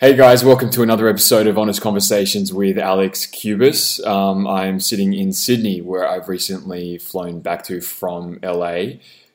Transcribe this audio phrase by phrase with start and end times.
[0.00, 4.02] Hey guys, welcome to another episode of Honest Conversations with Alex Cubis.
[4.06, 8.92] Um, I'm sitting in Sydney, where I've recently flown back to from LA.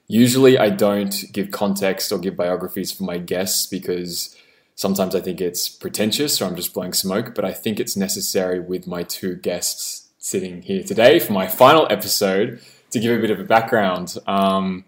[0.07, 4.36] Usually, I don't give context or give biographies for my guests because
[4.73, 8.59] sometimes I think it's pretentious or I'm just blowing smoke, but I think it's necessary
[8.59, 12.59] with my two guests sitting here today for my final episode
[12.89, 14.18] to give a bit of a background.
[14.25, 14.86] Um,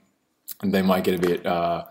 [0.59, 1.45] and they might get a bit.
[1.45, 1.83] Uh,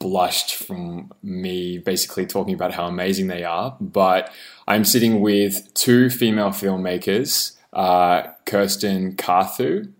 [0.00, 3.76] blushed from me basically talking about how amazing they are.
[3.80, 4.32] But
[4.66, 9.92] I'm sitting with two female filmmakers, uh, Kirsten Carthew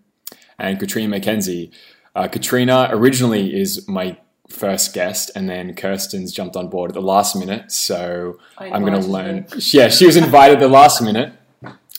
[0.59, 1.71] and Catriona McKenzie.
[2.13, 4.17] Uh, Catriona originally is my
[4.49, 7.71] first guest, and then Kirsten's jumped on board at the last minute.
[7.71, 9.45] So I'm going to learn.
[9.55, 11.33] Yeah, she was invited the last minute.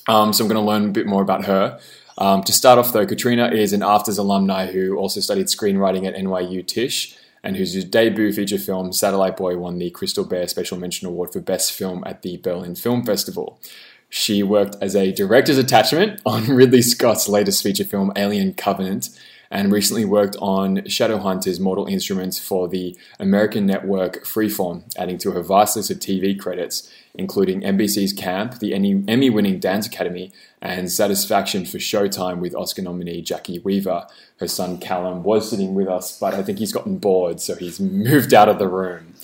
[0.08, 1.78] Um, so I'm going to learn a bit more about her.
[2.18, 6.14] Um, to start off, though, Catriona is an AFTRS alumni who also studied screenwriting at
[6.14, 11.08] NYU Tisch and whose debut feature film, Satellite Boy, won the Crystal Bear Special Mention
[11.08, 13.60] Award for Best Film at the Berlin Film Festival.
[14.08, 19.08] She worked as a director's attachment on Ridley Scott's latest feature film, Alien Covenant,
[19.52, 25.42] and recently worked on Shadowhunters Mortal Instruments for the American network Freeform, adding to her
[25.42, 31.66] vast list of TV credits, including NBC's Camp, the Emmy winning Dance Academy, and Satisfaction
[31.66, 34.06] for Showtime with Oscar nominee Jacki Weaver.
[34.40, 37.78] Her son Callum was sitting with us, but I think he's gotten bored, so he's
[38.08, 39.14] moved out of the room.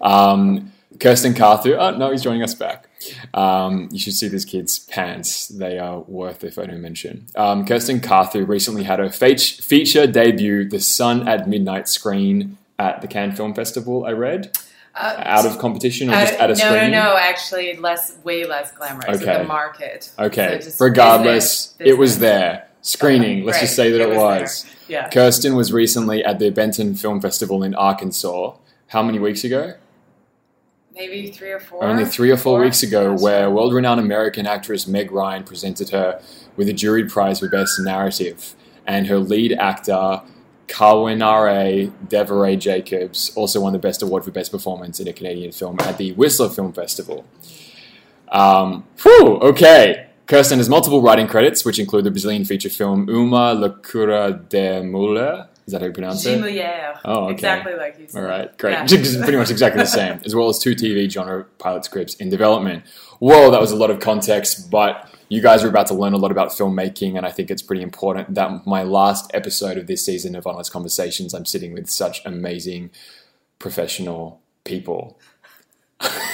[0.00, 2.85] Um, Kirsten Carthew, oh no, he's joining us back.
[3.34, 5.48] Um, you should see this kid's pants.
[5.48, 7.26] They are worth a photo mention.
[7.36, 13.00] Um, Kirsten Carthew recently had her fe- feature debut, The Sun at Midnight screen at
[13.00, 14.56] the Cannes Film Festival, I read.
[14.94, 16.90] Uh, out of competition or uh, just at a no, screening?
[16.92, 19.20] No, no, actually less, way less glamorous.
[19.20, 19.38] Okay.
[19.38, 20.10] The market.
[20.18, 20.60] Okay.
[20.62, 21.94] So Regardless, business, business.
[21.94, 22.68] it was there.
[22.80, 23.62] Screening, let's right.
[23.62, 24.40] just say that it, it was.
[24.40, 24.66] was.
[24.88, 25.10] Yeah.
[25.10, 28.54] Kirsten was recently at the Benton Film Festival in Arkansas.
[28.86, 29.74] How many weeks ago?
[30.96, 31.84] Maybe three or four.
[31.84, 32.64] Only three or four, four?
[32.64, 36.22] weeks ago, where world renowned American actress Meg Ryan presented her
[36.56, 38.54] with a jury prize for Best Narrative.
[38.86, 40.22] And her lead actor,
[40.68, 45.76] Kawennáhere Devery Jacobs, also won the Best Award for Best Performance in a Canadian film
[45.80, 47.26] at the Whistler Film Festival.
[48.28, 50.06] Um, whew, okay.
[50.26, 55.48] Kirsten has multiple writing credits, which include the Brazilian feature film Uma Loucura de Mulher,
[55.66, 56.40] is that how you pronounce it?
[56.40, 56.98] Gimelier.
[57.04, 57.32] Oh, okay.
[57.32, 58.22] Exactly like you said.
[58.22, 58.72] All right, great.
[58.72, 58.86] Yeah.
[59.22, 62.84] Pretty much exactly the same, as well as two TV genre pilot scripts in development.
[63.18, 66.18] Whoa, that was a lot of context, but you guys are about to learn a
[66.18, 70.04] lot about filmmaking, and I think it's pretty important that my last episode of this
[70.04, 72.90] season of Honest Conversations, I'm sitting with such amazing
[73.58, 75.18] professional people.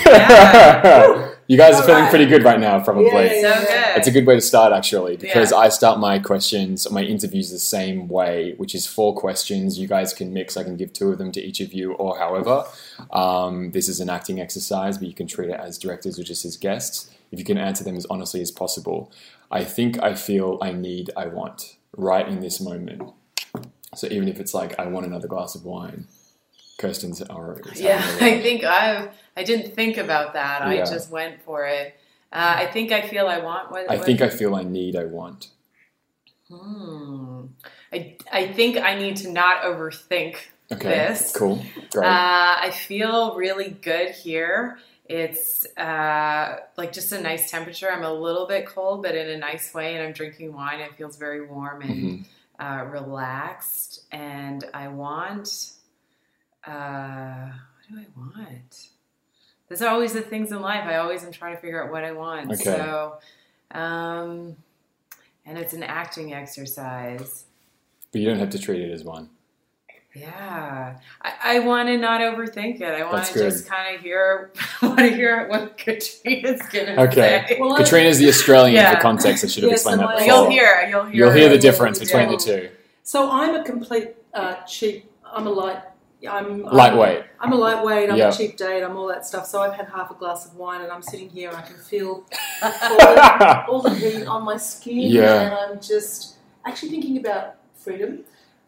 [0.06, 1.30] Yeah.
[1.52, 3.26] You guys are feeling pretty good right now, probably.
[3.26, 3.96] Yeah, so good.
[3.98, 5.58] It's a good way to start, actually, because yeah.
[5.58, 9.78] I start my questions, my interviews the same way, which is four questions.
[9.78, 10.56] You guys can mix.
[10.56, 12.64] I can give two of them to each of you, or however.
[13.10, 16.46] Um, this is an acting exercise, but you can treat it as directors or just
[16.46, 17.10] as guests.
[17.30, 19.12] If you can answer them as honestly as possible.
[19.50, 23.02] I think, I feel, I need, I want, right in this moment.
[23.94, 26.06] So even if it's like, I want another glass of wine
[26.82, 28.02] Kirsten's or yeah.
[28.20, 30.60] I think I I didn't think about that.
[30.62, 30.82] Yeah.
[30.82, 31.94] I just went for it.
[32.32, 33.90] Uh, I think I feel I want what.
[33.90, 34.96] I think I feel I need.
[34.96, 35.48] I want.
[36.48, 37.46] Hmm.
[37.92, 40.36] I I think I need to not overthink
[40.70, 40.88] okay.
[40.88, 41.34] this.
[41.34, 41.62] Cool.
[41.90, 42.06] Great.
[42.06, 44.78] Uh, I feel really good here.
[45.04, 47.90] It's uh, like just a nice temperature.
[47.90, 49.94] I'm a little bit cold, but in a nice way.
[49.94, 50.80] And I'm drinking wine.
[50.80, 52.22] It feels very warm and mm-hmm.
[52.58, 54.04] Uh, relaxed.
[54.12, 55.72] And I want
[56.66, 58.88] uh, what do I want?
[59.72, 60.84] There's always the things in life.
[60.84, 62.52] I always am trying to figure out what I want.
[62.52, 62.62] Okay.
[62.62, 63.16] So,
[63.70, 64.54] um,
[65.46, 67.44] and it's an acting exercise.
[68.12, 69.30] But you don't have to treat it as one.
[70.14, 72.94] Yeah, I, I want to not overthink it.
[72.94, 74.52] I want to just kind of hear,
[74.82, 77.46] want to hear what Catriona's gonna okay.
[77.48, 77.56] say.
[77.58, 78.96] Well, Catriona's the Australian yeah.
[78.96, 79.42] for context.
[79.42, 80.26] I should have yes, explained that before.
[80.26, 82.68] You'll hear, you'll hear, you'll hear the difference between the two.
[83.04, 85.10] So I'm a complete uh, cheap.
[85.24, 85.82] I'm a light
[86.30, 87.24] I'm lightweight.
[87.40, 88.10] I'm, I'm a lightweight.
[88.10, 88.32] I'm yep.
[88.32, 88.82] a cheap date.
[88.82, 89.46] I'm all that stuff.
[89.46, 91.76] So I've had half a glass of wine, and I'm sitting here, and I can
[91.76, 92.24] feel
[92.62, 95.42] all, the, all the heat on my skin, yeah.
[95.42, 98.20] and I'm just actually thinking about freedom.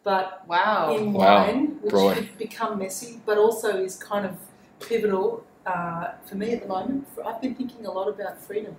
[0.02, 1.46] But wow, in wow.
[1.46, 2.14] wine, which Boy.
[2.14, 4.36] has become messy, but also is kind of
[4.80, 7.06] pivotal uh, for me at the moment.
[7.24, 8.76] I've been thinking a lot about freedom.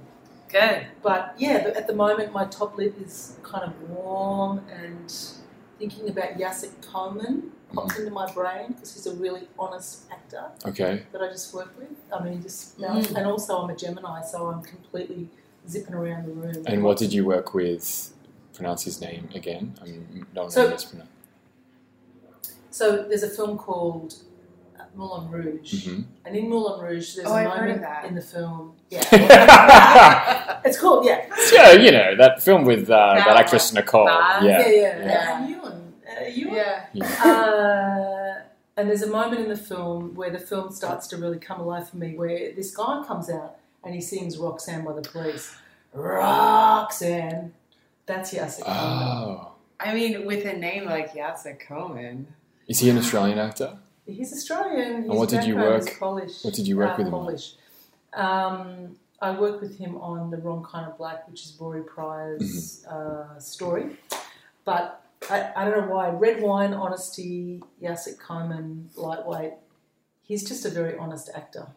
[0.49, 0.87] Good.
[1.01, 5.11] But yeah, at the moment, my top lip is kind of warm and
[5.79, 10.45] thinking about Jacek Koman pops into my brain because he's a really honest actor.
[10.65, 11.03] Okay.
[11.11, 11.89] That I just work with.
[12.13, 13.15] I mean, just mm.
[13.15, 15.29] and also I'm a Gemini, so I'm completely
[15.67, 16.63] zipping around the room.
[16.67, 18.11] And what did you work with?
[18.53, 19.75] Pronounce his name again.
[19.81, 21.09] I'm not so, mispronounce.
[22.71, 24.15] So there's a film called
[24.95, 26.05] Moulin Rouge, Mhm.
[26.25, 28.73] and in Moulin Rouge, there's Oh, a I've moment in the film.
[28.89, 33.73] Yeah, yeah, it's called yeah, So you know that film with uh, that That actress
[33.73, 34.05] Nicole.
[34.05, 34.43] Baz?
[34.43, 35.47] yeah, Yeah, yeah.
[35.47, 35.54] Yeah.
[36.17, 37.07] And Ewan, uh, Ewan?
[37.09, 37.23] yeah.
[37.25, 38.41] Uh,
[38.77, 41.89] and there's a moment in the film where the film starts to really come alive
[41.89, 45.55] for me, where this guy comes out and he sings "Roxanne" by the Police.
[45.93, 47.53] Roxanne,
[48.05, 48.63] that's Yasser.
[48.65, 52.27] Oh, I mean, with a name like Yasser Cohen.
[52.67, 53.77] is he an Australian actor?
[54.05, 55.03] He's Australian.
[55.03, 56.43] His what did you work- Polish.
[56.43, 57.21] what did you work uh, with him on?
[57.25, 57.53] Polish.
[58.13, 62.83] Um, I worked with him on The Wrong Kind of Black, which is Boori Pryor's
[62.87, 63.35] Mm-hmm.
[63.35, 63.97] uh, story.
[64.65, 66.09] But I, I don't know why.
[66.09, 69.53] Red Wine, Honesty, Yasser Coleman, Lightweight.
[70.23, 71.67] He's just a very honest actor.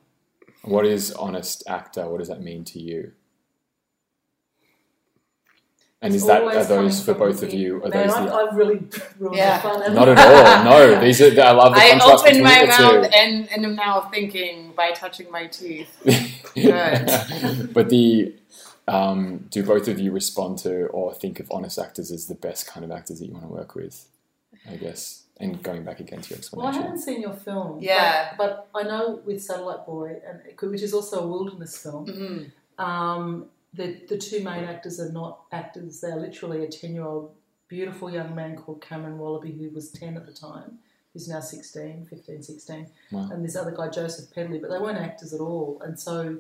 [0.63, 2.09] What is honest actor?
[2.09, 3.13] What does that mean to you?
[6.01, 7.79] And It's is that are those for both of you?
[7.83, 8.77] Are Man, those I've, the I've really
[9.19, 9.57] ruined Yeah.
[9.57, 9.83] the fun.
[9.83, 10.65] haven't at all?
[10.65, 11.41] No, these are.
[11.41, 14.73] I love the I contrast opened my between mouth the and, and am now thinking
[14.77, 15.91] by touching my teeth.
[16.55, 17.75] Good.
[17.75, 18.33] but the
[18.89, 22.67] um, do both of you respond to or think of honest actors as the best
[22.67, 24.09] kind of actors that you want to work with?
[24.69, 25.25] I guess.
[25.41, 27.79] And going back again to your Well, I haven't seen your film.
[27.81, 28.35] Yeah.
[28.37, 30.41] But, but I know with Satellite Boy, and
[30.71, 32.83] which is also a wilderness film, Mhm.
[32.85, 36.01] um, the, the two main actors are not actors.
[36.01, 37.31] They're literally a 10 year old
[37.69, 40.79] beautiful young man called Cameron Wallaby, who was 10 at the time,
[41.13, 42.87] who's now 16, 15, 16.
[43.13, 43.29] Wow.
[43.31, 45.81] And this other guy, Joseph Pedley, but they weren't actors at all.
[45.85, 46.39] And so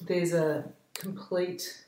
[0.00, 0.64] there's a
[0.94, 1.84] complete,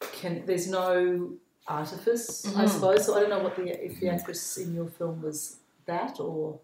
[0.00, 1.32] can, there's no
[1.66, 2.68] artifice, I Mhm.
[2.68, 3.06] suppose.
[3.06, 5.56] So I don't know what the, if the actress in your film was
[5.86, 6.58] that or.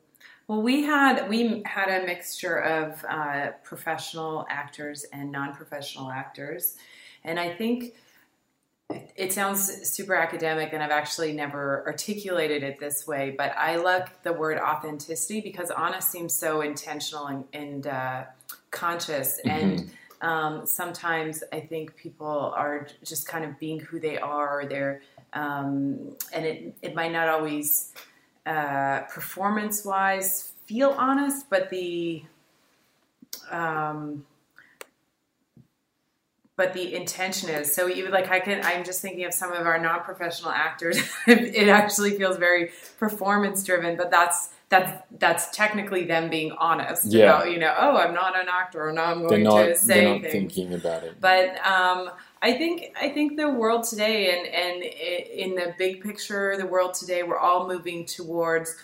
[0.48, 6.76] Well, we had we had a mixture of uh, professional actors and non-professional actors,
[7.24, 7.94] and I think
[8.90, 13.30] it- it sounds super academic, and I've actually never articulated it this way.
[13.30, 18.24] But I like the word authenticity because honest seems so intentional and, and uh,
[18.70, 19.90] conscious, and
[20.22, 24.64] um, sometimes I think people are just kind of being who they are.
[24.66, 25.02] They're
[25.32, 27.92] um, and it it might not always
[28.46, 32.22] uh, performance wise feel honest, but the
[33.50, 34.24] um,
[36.56, 39.66] but the intention is so even like I can I'm just thinking of some of
[39.66, 46.30] our non-professional actors it actually feels very performance driven but that's that's that's technically them
[46.30, 47.24] being honest Yeah.
[47.24, 49.64] about you know oh I'm not an actor or now I'm going not.
[49.66, 51.12] to say They're not things thinking about it.
[51.20, 52.10] but um,
[52.48, 54.82] I think I think the world today, and and
[55.44, 58.74] in the big picture, the world today, we're all moving towards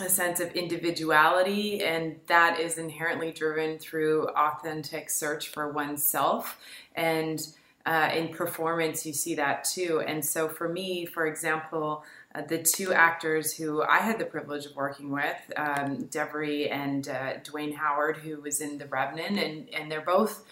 [0.00, 6.58] a sense of individuality, and that is inherently driven through authentic search for oneself.
[6.96, 7.38] And
[7.84, 10.00] uh, in performance, you see that too.
[10.06, 12.02] And so, for me, for example.
[12.34, 17.08] Uh, the two actors who I had the privilege of working with, um, Devery and
[17.08, 20.44] uh, Duane Howard, who was in The Revenant, and, and they're both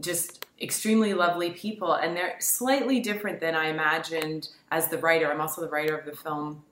[0.00, 5.30] just extremely lovely people and they're slightly different than I imagined as the writer.
[5.30, 6.62] I'm also the writer of the film.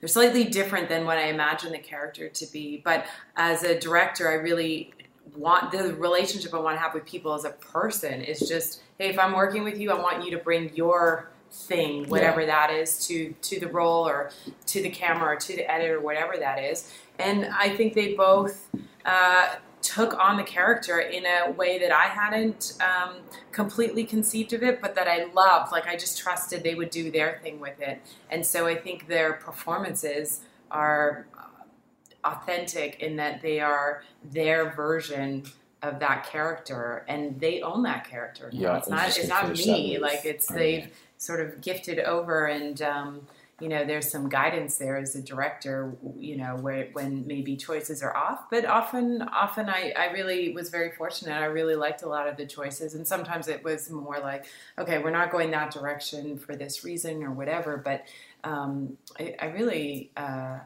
[0.00, 3.06] They're slightly different than what I imagined the character to be, but
[3.36, 4.92] as a director, I really
[5.34, 9.08] want the relationship I want to have with people as a person is just hey,
[9.08, 13.06] if I'm working with you, I want you to bring your thing, whatever that is,
[13.06, 14.30] to to the role or
[14.66, 16.92] to the camera or to the edit or whatever that is.
[17.18, 18.68] And I think they both
[19.04, 23.16] uh, took on the character in a way that I hadn't um,
[23.52, 25.72] completely conceived of it, but that I loved.
[25.72, 28.00] Like I just trusted they would do their thing with it,
[28.30, 30.40] and so I think their performances
[30.70, 35.44] are uh, authentic in that they are their version
[35.82, 38.50] of that character, and they own that character.
[38.52, 39.98] Yeah, it's not it's not me.
[39.98, 40.88] Like it's they've yeah.
[41.26, 42.80] Sort of gifted over and.
[42.82, 43.20] Um,
[43.58, 48.02] you know, there's some guidance there as a director, you know, where when maybe choices
[48.02, 51.32] are off, but often, often I, I really was very fortunate.
[51.32, 54.44] I really liked a lot of the choices, and sometimes it was more like,
[54.76, 57.78] okay, we're not going that direction for this reason or whatever.
[57.78, 58.04] But
[58.44, 60.58] um, I, I really, uh,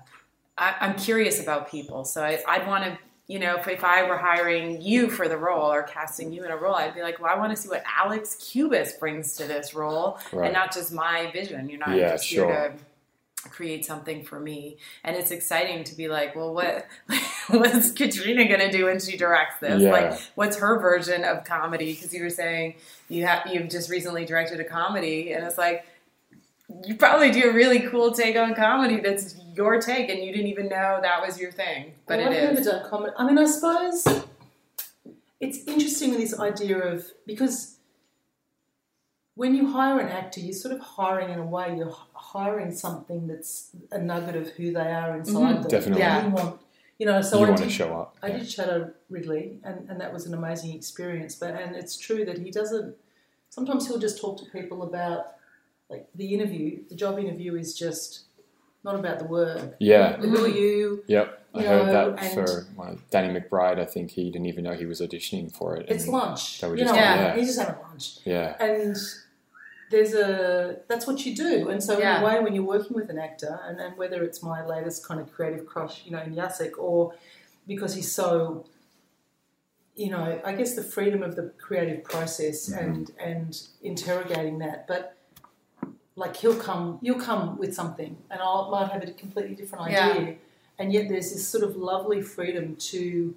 [0.59, 2.99] I, I'm curious about people, so I, I'd want to.
[3.31, 6.51] You know, if, if I were hiring you for the role or casting you in
[6.51, 9.47] a role, I'd be like, well, I want to see what Alex Cubis brings to
[9.47, 10.47] this role Right.
[10.47, 11.69] and not just my vision.
[11.69, 12.47] You're not Yeah, just sure.
[12.51, 12.75] here
[13.45, 14.79] to create something for me.
[15.05, 16.87] And it's exciting to be like, well, what
[17.51, 19.81] what's Catriona gonna do when she directs this?
[19.81, 19.93] Yeah.
[19.93, 21.93] Like, what's her version of comedy?
[21.95, 22.75] Because you were saying
[23.09, 25.87] you have you've just recently directed a comedy, and it's like
[26.85, 30.49] you probably do a really cool take on comedy that's your take, and you didn't
[30.49, 32.67] even know that was your thing, but well, it I've is.
[32.67, 33.13] never done comedy.
[33.17, 34.07] I mean, I suppose
[35.41, 37.77] it's interesting with this idea of because
[39.35, 43.27] when you hire an actor, you're sort of hiring in a way you're hiring something
[43.27, 45.63] that's a nugget of who they are inside Mhm.
[45.63, 45.71] them.
[45.71, 46.01] Definitely.
[46.01, 46.27] Yeah.
[46.27, 46.61] You want
[46.99, 48.17] you know, so you I want did, to show up.
[48.23, 48.37] I yeah.
[48.41, 51.35] did shadow Ridley, and, and that was an amazing experience.
[51.35, 52.95] But and it's true that he doesn't.
[53.49, 55.37] Sometimes he'll just talk to people about
[55.89, 56.81] like the interview.
[56.91, 58.25] The job interview is just
[58.85, 59.77] not about the work.
[59.79, 60.17] Yeah.
[60.17, 61.05] Who are you?
[61.07, 61.37] Yep.
[61.55, 63.79] I You heard know, that and- for one Danny McBride.
[63.81, 65.87] I think he didn't even know he was auditioning for it.
[65.89, 66.61] It's lunch.
[66.61, 67.35] They were You just- know, yeah.
[67.37, 68.19] he's just having lunch.
[68.25, 68.57] Yeah.
[68.61, 68.97] and
[69.91, 73.11] there's a that's what you do and so in a way when you're working with
[73.11, 76.33] an actor and, and whether it's my latest kind of creative crush you know in
[76.33, 77.13] Jacek or
[77.67, 78.65] because he's so
[79.97, 82.79] you know i guess the freedom of the creative process Mhm.
[82.85, 85.17] and and interrogating that but
[86.21, 90.15] like he'll come you'll come with something and i might have a completely different idea
[90.31, 90.35] yeah.
[90.79, 93.35] and yet there's this sort of lovely freedom to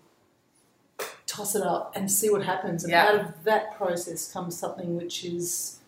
[1.25, 3.05] toss it up and see what happens and Yeah.
[3.07, 5.79] out of that process comes something which is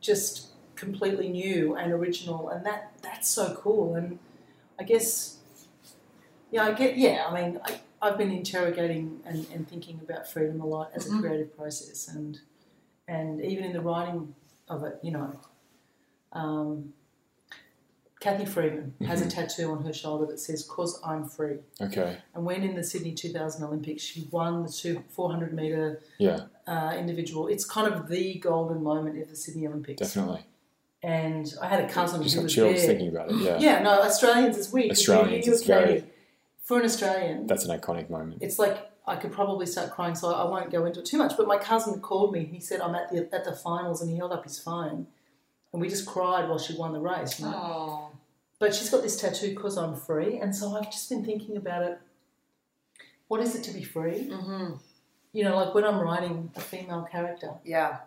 [0.00, 4.18] just completely new and original and that that's so cool and
[4.78, 5.38] i guess
[6.50, 10.60] yeah i get yeah i mean I, i've been interrogating and, and thinking about freedom
[10.60, 11.20] a lot as a Mhm.
[11.20, 12.40] creative process and
[13.08, 14.34] and even in the writing
[14.68, 15.28] of it you know
[16.36, 16.92] um,
[18.20, 19.30] cathy freeman has a Mhm.
[19.30, 22.16] tattoo on her shoulder that says cause i'm free Okay.
[22.34, 26.40] and when in the Sydney 2000 Olympics, she won the two, 400 metre Yeah.
[26.66, 27.46] uh, individual.
[27.48, 30.00] It's kind of the golden moment of the Sydney Olympics.
[30.00, 30.46] Definitely.
[31.02, 32.86] And I had a cousin Just who was chills there.
[32.86, 33.36] thinking about it.
[33.36, 33.58] Yeah.
[33.58, 34.90] Yeah, no, Australians is weird.
[34.92, 36.04] Australians, it's very-
[36.62, 38.42] For an Australian, That's an iconic moment.
[38.42, 38.76] it's like
[39.06, 41.36] I could probably start crying, so I won't go into it too much.
[41.36, 42.44] But my cousin called me.
[42.44, 45.06] He said I'm at the at the finals, and he held up his phone,
[45.72, 47.38] and we just cried while she won the race.
[47.40, 48.10] You know?
[48.58, 51.82] But she's got this tattoo because I'm free, and so I've just been thinking about
[51.82, 51.98] it.
[53.28, 54.28] What is it to be free?
[54.30, 54.74] hmm
[55.32, 57.98] You know, like when I'm writing a female character, Yeah.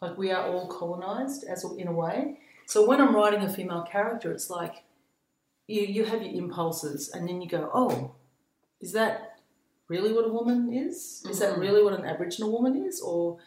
[0.00, 2.40] like we are all colonized as in a way.
[2.66, 4.84] So when I'm writing a female character, it's like
[5.66, 8.12] you you have your impulses, and then you go, oh,
[8.80, 9.38] is that
[9.88, 11.22] really what a woman is?
[11.28, 11.60] Is that Mhm.
[11.60, 13.38] really what an Aboriginal woman is, or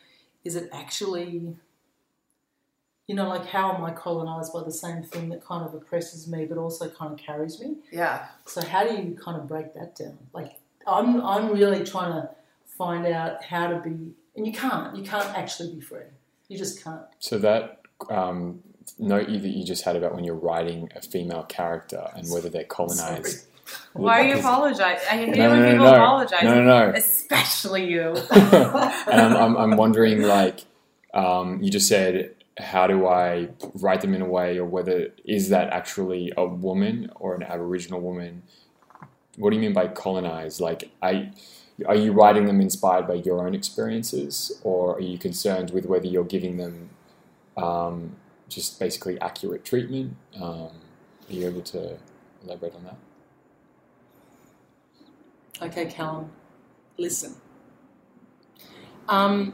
[0.44, 1.58] is it actually?
[3.08, 6.28] You know, like how am I colonized by the same thing that kind of oppresses
[6.28, 7.78] me, but also kind of carries me?
[7.92, 8.26] Yeah.
[8.46, 10.18] So how do you kind of break that down?
[10.34, 12.30] Like I'm I'm really trying to
[12.78, 14.96] find out how to be and you can't.
[14.96, 16.04] You can't actually be free.
[16.48, 17.02] You just can't.
[17.20, 18.62] So that um,
[19.00, 22.50] note you that you just had about when you're writing a female character and whether
[22.50, 23.48] they're colonized.
[23.94, 25.08] Why are you apologizing?
[25.12, 25.94] I hate No, when no, no, people no.
[25.94, 26.44] apologize.
[26.44, 26.94] No, no, no.
[26.96, 28.16] Especially you.
[28.32, 30.62] and I'm, I'm, I'm wondering, like,
[31.14, 35.50] um, you just said, how do I write them in a way, or whether is
[35.50, 38.44] that actually a woman or an Aboriginal woman?
[39.38, 40.60] What do you mean by colonized?
[40.60, 41.32] Like, I,
[41.86, 46.08] are you writing them inspired by your own experiences, or are you concerned with whether
[46.08, 46.90] you're giving them
[47.56, 48.16] um,
[48.50, 50.16] just basically accurate treatment?
[50.36, 50.72] Um,
[51.30, 51.98] are you able to
[52.44, 52.98] elaborate on that?
[55.62, 56.32] Okay, Callum,
[56.98, 57.36] listen.
[59.10, 59.54] Um,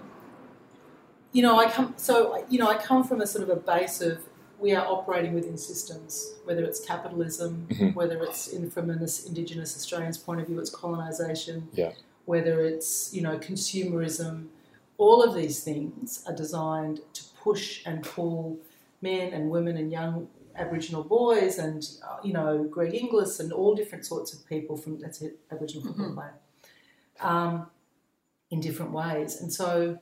[1.34, 4.02] you know, I come so you know I come from a sort of a base
[4.02, 4.20] of
[4.60, 7.96] we are operating within systems, whether it's capitalism, Mhm.
[7.96, 11.92] whether it's in, from an Indigenous Australians' point of view, it's colonisation, Yeah.
[12.26, 14.48] whether it's you know consumerism.
[14.98, 18.58] All of these things are designed to push and pull
[19.02, 23.74] men and women and young Aboriginal boys and uh, you know Greg Inglis and all
[23.76, 26.16] different sorts of people from that's it Aboriginal football Mhm.
[26.16, 26.36] player
[27.22, 27.68] um,
[28.52, 29.42] in different ways.
[29.42, 29.98] And so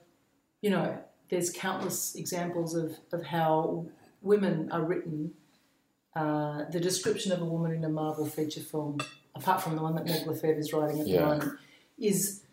[0.62, 0.98] you know
[1.32, 3.88] there's countless examples of, of how
[4.22, 5.32] women are written.
[6.16, 9.00] Uh, the description of a woman in a Marvel feature film,
[9.34, 11.22] apart from the one that Meg LeFauve is writing at Yeah.
[11.22, 11.60] the moment,
[11.98, 12.44] is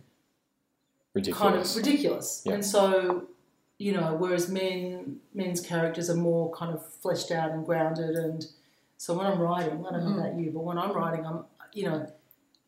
[1.12, 1.40] Ridiculous.
[1.42, 2.42] kind of ridiculous.
[2.46, 2.52] Yeah.
[2.54, 3.24] And so,
[3.78, 8.46] you know, whereas men men's characters are more kind of fleshed out and grounded and
[8.96, 10.18] so when I'm writing, I don't know Mhm.
[10.28, 12.06] about you, but when I'm writing I'm you know,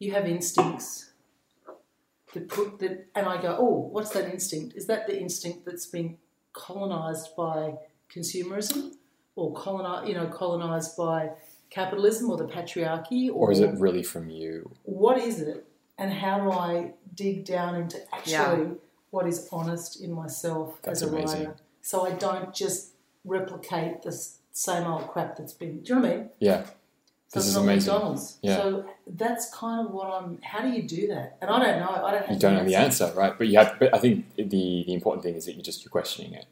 [0.00, 1.10] you have instincts
[2.34, 4.76] that put that and I go, Oh, what's that instinct?
[4.76, 6.16] Is that the instinct that's been
[6.52, 7.75] colonized by
[8.14, 8.92] consumerism
[9.37, 11.30] or colonized you know, colonized by
[11.70, 14.70] capitalism or the patriarchy or, or is it really from you?
[14.82, 15.64] what is it
[15.99, 18.75] and how do I dig down into actually Yeah.
[19.10, 21.40] what is honest in myself That's as a amazing.
[21.46, 22.92] writer so I don't just
[23.25, 24.12] replicate the
[24.52, 26.30] same old crap that's been do you know what I mean?
[26.40, 26.66] Yeah.
[27.32, 27.92] So This is amazing.
[27.92, 28.38] McDonald's.
[28.42, 28.56] Yeah.
[28.56, 31.37] So that's kind of what I'm how do you do that?
[31.40, 32.04] And I don't know.
[32.04, 33.38] I don't have You don't have the answer, right?
[33.38, 33.76] But you have.
[33.78, 34.42] But I think the
[34.87, 36.46] the important thing is that you just you're questioning it.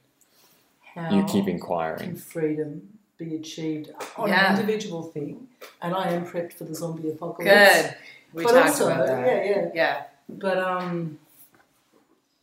[0.94, 1.98] How You keep inquiring.
[1.98, 2.16] can inquiring.
[2.16, 4.52] freedom be achieved on Yeah.
[4.54, 5.48] an individual thing?
[5.82, 7.82] And I am prepped for the zombie apocalypse.
[7.82, 7.96] Good.
[8.32, 9.26] We but talked also, about that.
[9.26, 9.70] yeah, yeah.
[9.74, 10.02] Yeah.
[10.28, 11.18] But um,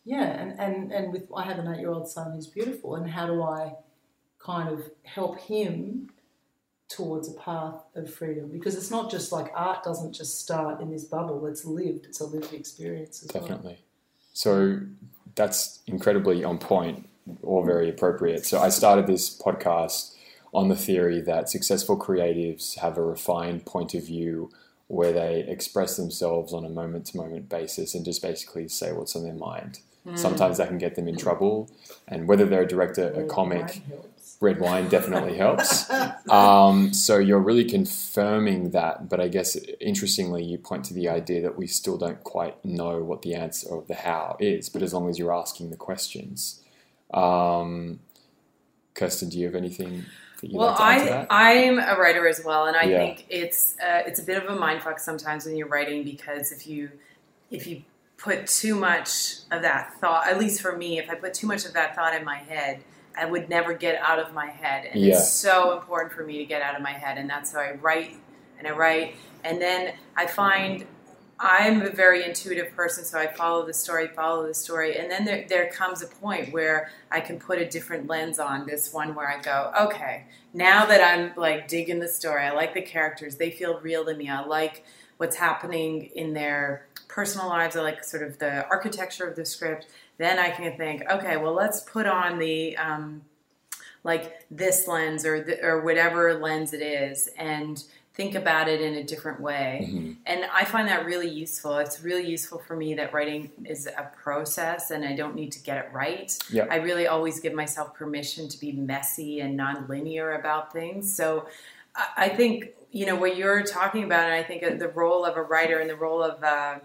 [0.03, 3.09] yeah, and, and, and with I have an eight year old son who's beautiful, and
[3.09, 3.75] how do I
[4.39, 6.09] kind of help him
[6.87, 10.91] towards a path of freedom because it's not just like art doesn't just start in
[10.91, 13.79] this bubble it's lived it's a lived experience as Definitely.
[14.33, 14.81] So
[15.35, 17.07] that's incredibly on point
[17.41, 18.45] or very appropriate.
[18.45, 20.13] So I started this podcast
[20.53, 24.51] on the theory that successful creatives have a refined point of view
[24.87, 29.15] where they express themselves on a moment to moment basis and just basically say what's
[29.15, 29.79] on their mind.
[30.05, 30.17] Mm.
[30.17, 31.69] Sometimes that can get them in trouble,
[32.07, 33.81] and whether they're a director, a comic.
[34.45, 35.89] Red wine definitely helps.
[36.29, 41.41] Um, so you're really confirming that, but I guess interestingly, you point to the idea
[41.43, 44.93] that we still don't quite know what the answer or the how is, but as
[44.93, 46.63] long as you're asking the questions.
[47.13, 47.99] Um,
[48.95, 50.05] Kirsten, do you have anything
[50.51, 52.99] well, like to add to I I'm a writer as well, and I Yeah.
[52.99, 56.67] think it's uh, it's a bit of a mindfuck sometimes when you're writing because if
[56.67, 56.91] you
[57.51, 57.83] if you
[58.17, 61.65] put too much of that thought, at least for me, if I put too much
[61.65, 62.83] of that thought in my head,
[63.17, 65.15] I would never get out of my head, and Yeah.
[65.15, 67.71] it's so important for me to get out of my head, and that's how I
[67.73, 68.17] write
[68.57, 70.85] and I write, and then I find.
[71.37, 75.25] I'm a very intuitive person, so I follow the story, follow the story, and then
[75.25, 79.13] there, there comes a point where I can put a different lens on this one
[79.15, 83.35] where I go, okay, now that I'm like digging the story, I like the characters,
[83.35, 84.29] they feel real to me.
[84.29, 84.85] I like
[85.17, 87.75] what's happening in their personal lives.
[87.75, 89.87] I like sort of the architecture of the script.
[90.17, 93.21] Then I can think, okay, well, let's put on the um,
[94.03, 98.93] like this lens or the, or whatever lens it is, and think about it in
[98.93, 99.89] a different way.
[99.91, 100.15] Mhm.
[100.25, 101.77] And I find that really useful.
[101.79, 105.59] It's really useful for me that writing is a process, and I don't need to
[105.59, 106.31] get it right.
[106.49, 106.67] Yep.
[106.71, 111.13] I really always give myself permission to be messy and nonlinear about things.
[111.13, 111.47] So
[111.95, 115.35] I I think, you know, what you're talking about, and I think the role of
[115.35, 116.79] a writer and the role of uh,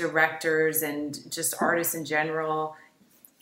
[0.00, 2.74] directors and just artists in general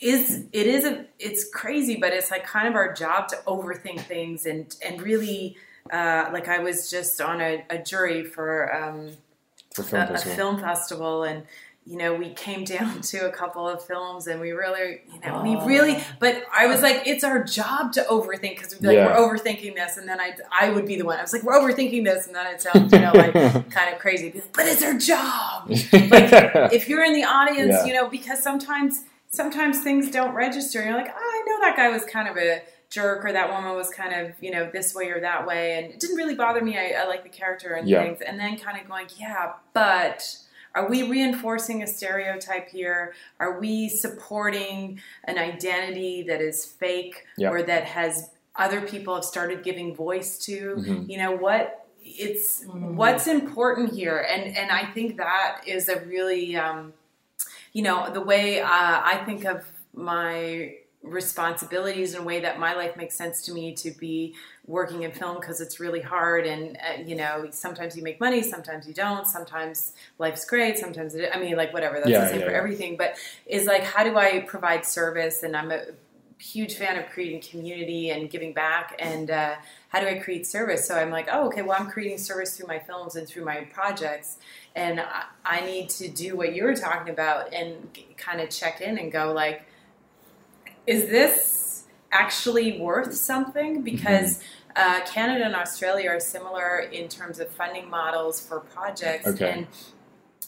[0.01, 4.01] is it is a it's crazy but it's like kind of our job to overthink
[4.01, 5.57] things and and really
[5.93, 9.11] uh, like i was just on a, a jury for um,
[9.75, 11.45] For film a, a film festival and
[11.89, 15.43] you know we came down to a couple of films and we really you know
[15.43, 15.65] we Oh.
[15.67, 19.07] really but i was like it's our job to overthink because we'd be like Yeah.
[19.07, 21.59] we're overthinking this and then i i would be the one i was like we're
[21.59, 23.33] overthinking this and then it sounds you know like
[23.71, 27.85] kind of crazy but it's our job like if you're in the audience, Yeah.
[27.87, 30.83] you know, because sometimes sometimes things don't register.
[30.83, 33.75] You're like, oh, I know that guy was kind of a jerk, or that woman
[33.77, 36.63] was kind of you know this way or that way, and it didn't really bother
[36.63, 36.77] me.
[36.79, 38.03] I, I like the character and Yeah.
[38.05, 40.37] things, and then kind of going, yeah, but.
[40.79, 43.13] Are we reinforcing a stereotype here?
[43.41, 47.51] Are we supporting an identity that is fake Yeah.
[47.51, 50.77] or that has other people have started giving voice to?
[50.77, 51.09] Mhm.
[51.11, 51.85] You know what?
[52.05, 52.95] It's Mm.
[52.95, 56.93] what's important here, and and I think that is a really, um,
[57.73, 62.75] you know, the way uh, I think of my responsibilities in a way that my
[62.75, 64.35] life makes sense to me to be
[64.67, 68.43] working in film because it's really hard and uh, you know sometimes you make money
[68.43, 72.29] sometimes you don't sometimes life's great sometimes it, i mean like whatever that's Yeah, the
[72.29, 72.59] same yeah, for yeah.
[72.59, 75.83] everything but is like how do i provide service and i'm a
[76.39, 79.57] huge fan of creating community and giving back and uh,
[79.89, 82.67] how do i create service so i'm like oh okay well i'm creating service through
[82.67, 84.39] my films and through my projects
[84.77, 88.81] and i, I need to do what you were talking about and kind of check
[88.81, 89.68] in and go like
[90.89, 94.43] is this actually worth something because
[94.77, 99.51] uh, canada and australia are similar in terms of funding models for projects Okay.
[99.51, 99.67] and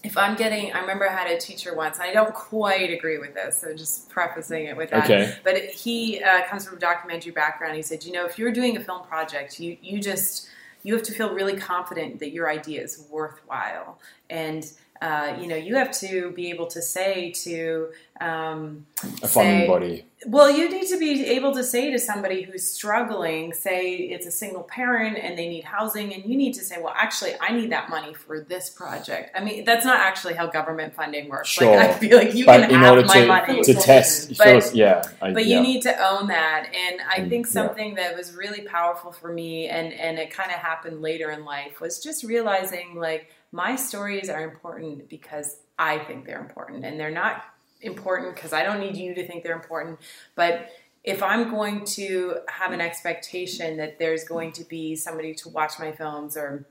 [0.02, 3.18] if I'm getting, I remember I had a teacher once, and I don't quite agree
[3.18, 5.04] with this, so just prefacing it with that.
[5.04, 5.34] Okay.
[5.44, 7.76] But he uh, comes from a documentary background.
[7.76, 10.48] He said, you know, if you're doing a film project, you you just
[10.82, 13.98] you have to feel really confident that your idea is worthwhile,
[14.30, 17.88] and uh, you know, you have to be able to say to
[18.20, 18.84] um,
[19.22, 20.04] a funding say- body.
[20.26, 24.30] well, you need to be able to say to somebody who's struggling, say it's a
[24.30, 27.72] single parent and they need housing, and you need to say, well, actually, I need
[27.72, 29.30] that money for this project.
[29.34, 31.48] I mean, that's not actually how government funding works.
[31.48, 31.74] Sure.
[31.74, 33.62] Like, I feel like you But can in have order my to, money.
[33.62, 35.56] to test, But- yeah, I, but yeah.
[35.56, 37.52] you need to own that and i Mm, think yeah.
[37.52, 41.44] something that was really powerful for me and and it kind of happened later in
[41.44, 46.98] life was just realizing like my stories are important because i think they're important and
[46.98, 47.44] they're not
[47.82, 49.98] important because i don't need you to think they're important
[50.34, 50.70] but
[51.04, 55.78] if i'm going to have an expectation that there's going to be somebody to watch
[55.78, 56.66] my films or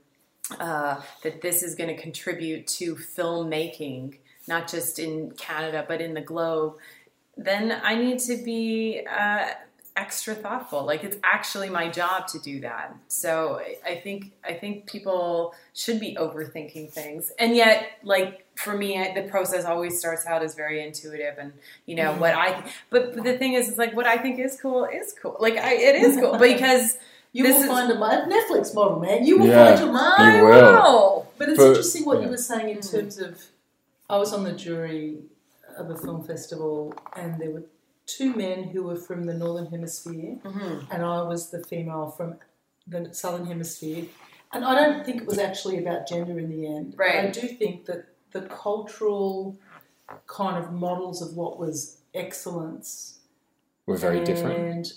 [0.60, 6.14] uh, that this is going to contribute to filmmaking not just in canada but in
[6.14, 6.76] the globe
[7.40, 9.48] then I need to be uh,
[10.04, 10.82] extra thoughtful.
[10.92, 12.96] Like it's actually my job to do that.
[13.08, 14.20] So I- I think
[14.52, 18.32] I think people should be overthinking things, and yet, like
[18.64, 21.50] for me, I, the process always starts out as very intuitive, and
[21.86, 22.48] you know what I.
[22.94, 25.36] But, but the thing is, it's like what I think is cool is cool.
[25.40, 26.98] Like I, it is cool because
[27.32, 29.20] You This will is- find a mo- Netflix model, man.
[29.28, 30.36] You will Yeah, find your mom.
[30.36, 30.74] you will.
[30.74, 31.28] Wow.
[31.38, 32.24] But it's But- interesting what yeah.
[32.26, 32.92] you were saying in Mm.
[32.92, 33.32] terms of.
[34.14, 35.06] I was on the jury
[35.78, 36.78] of a film festival,
[37.16, 37.66] and there were
[38.18, 40.88] two men who were from the northern hemisphere, Mhm.
[40.92, 42.40] and I was the female from
[42.88, 44.06] the southern hemisphere.
[44.52, 46.96] And I don't think it was actually about gender in the end.
[46.98, 49.56] But I do think that the cultural
[50.26, 53.20] kind of models of what was excellence
[53.86, 54.94] We're very different.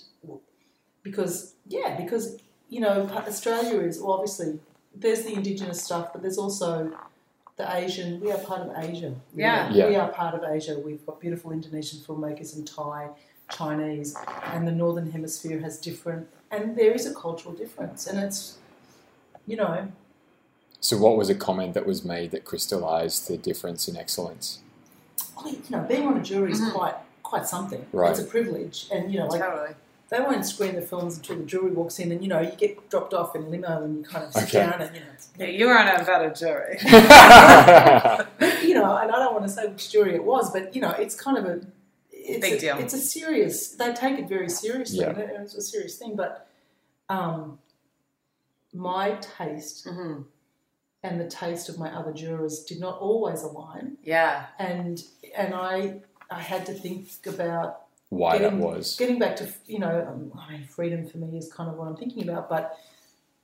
[1.03, 2.37] because yeah, because
[2.69, 4.59] you know Australia is well, obviously
[4.95, 6.91] there's the indigenous stuff, but there's also
[7.55, 8.19] the Asian.
[8.19, 9.13] We are part of Asia.
[9.33, 9.69] We Yeah.
[9.71, 9.87] Yeah.
[9.89, 10.79] we are part of Asia.
[10.79, 13.09] We've got beautiful Indonesian filmmakers and Thai,
[13.51, 16.27] Chinese, and the northern hemisphere has different.
[16.51, 18.57] And there is a cultural difference, and it's
[19.45, 19.87] you know
[20.79, 24.59] So, what was a comment that was made that crystallized the difference in excellence?
[25.37, 26.73] I mean, you know being on a jury is Mhm.
[26.73, 27.85] quite quite something.
[27.91, 28.11] Right.
[28.11, 29.75] It's a privilege, and you know like totally.
[30.13, 32.89] They won't screen the films until the jury walks in, and you know you get
[32.89, 34.59] dropped off in a limo and you kind of sit Okay.
[34.59, 35.07] down and you know,
[35.39, 36.77] Yeah, you were on a better jury.
[38.67, 40.91] you know, and I don't want to say which jury it was, but you know,
[40.91, 41.61] it's kind of a
[42.11, 42.77] it's Big a, deal.
[42.77, 43.69] It's a serious.
[43.69, 45.09] They take it very seriously, Yeah.
[45.09, 46.15] and it- it's a serious thing.
[46.15, 46.47] But
[47.09, 47.59] um,
[48.73, 50.21] my taste hmm
[51.05, 54.45] and the taste of my other jurors did not always align, Yeah.
[54.57, 55.03] and
[55.35, 57.82] and I I had to think about
[58.17, 58.95] Why that Getting- was.
[58.97, 61.87] getting back to you know um, I mean, freedom for me is kind of what
[61.87, 62.77] I'm thinking about, but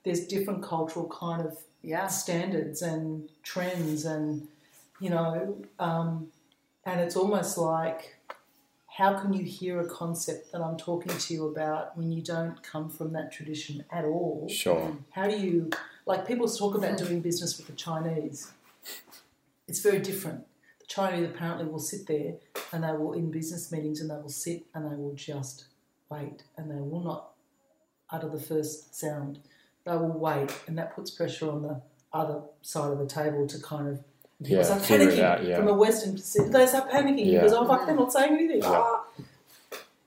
[0.04, 2.08] there's different cultural kind of Yeah.
[2.08, 4.48] standards and trends and
[5.00, 6.28] you know um,
[6.86, 8.16] and it's almost like
[8.98, 12.62] how can you hear a concept that i'm talking to you about when you don't
[12.64, 14.98] come from that tradition at all Sure.
[15.12, 15.70] how do you
[16.06, 18.52] like people talk about doing business with the chinese
[19.70, 20.46] it's very different
[20.82, 22.34] the chinese apparently will sit there
[22.72, 25.66] and they will in business meetings and they will sit and they will just
[26.10, 27.30] wait and they will not
[28.12, 29.40] utter the first sound
[29.86, 31.82] they will wait and that puts pressure on the
[32.14, 34.00] other side of the table to kind of
[34.40, 35.58] Yeah, start panicking out, yeah.
[35.58, 37.40] from a western perspective they start panicking Yeah.
[37.40, 38.72] because oh fuck they're not saying anything Yeah.
[38.84, 39.04] ah.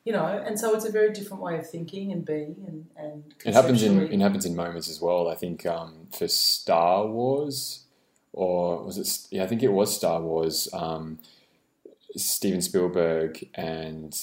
[0.04, 3.34] you know and so it's a very different way of thinking and being and, and
[3.44, 5.28] It happens in it happens in moments as well.
[5.28, 7.84] I think um, for Star Wars,
[8.32, 9.08] or was it?
[9.34, 10.68] Yeah, I think it was Star Wars.
[10.72, 11.18] Um,
[12.16, 14.14] Steven Spielberg and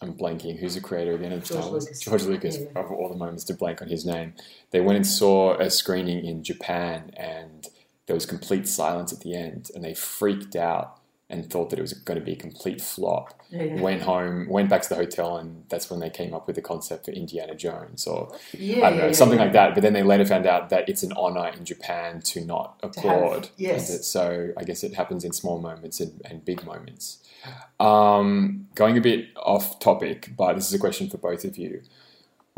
[0.00, 0.58] I'm blanking.
[0.58, 1.84] Who's the creator again of George Star Wars?
[1.84, 2.00] Lucas.
[2.00, 2.58] George Lucas.
[2.58, 2.80] Yeah.
[2.80, 4.34] Of all the moments to blank on his name,
[4.70, 7.66] they went and saw a screening in Japan, and
[8.06, 10.97] there was complete silence at the end, and they freaked out
[11.30, 14.70] and thought that it was going to be a complete flop yeah, went home, went
[14.70, 17.54] back to the hotel, and that's when they came up with the concept for Indiana
[17.54, 19.74] Jones or Yeah, I don't know, yeah, something like that.
[19.74, 22.86] But then they later found out that it's an honor in Japan to not To
[22.86, 23.48] have- applaud.
[23.56, 24.06] yes.
[24.06, 27.18] So I guess it happens in small moments and, and big moments.
[27.78, 31.82] Um, going a bit off topic, but this is a question for both of you.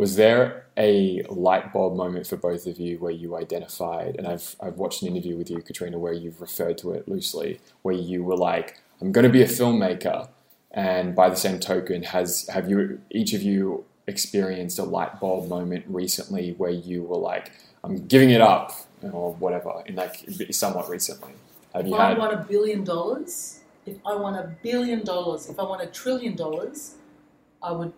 [0.01, 4.57] Was there a light bulb moment for both of you where you identified, and I've,
[4.59, 8.25] I've watched an interview with you, Catriona, where you've referred to it loosely, where you
[8.25, 10.31] were like, I'm going to be a filmmaker.
[10.71, 15.51] And by the same token, has have you each of you experienced a light bulb
[15.51, 17.53] moment recently where you were like,
[17.85, 21.33] I'm giving it up or whatever, in like somewhat recently?
[21.75, 25.59] Have you If I want a billion dollars, if I want a billion dollars, if
[25.59, 26.95] I want a trillion dollars,
[27.63, 27.93] I would,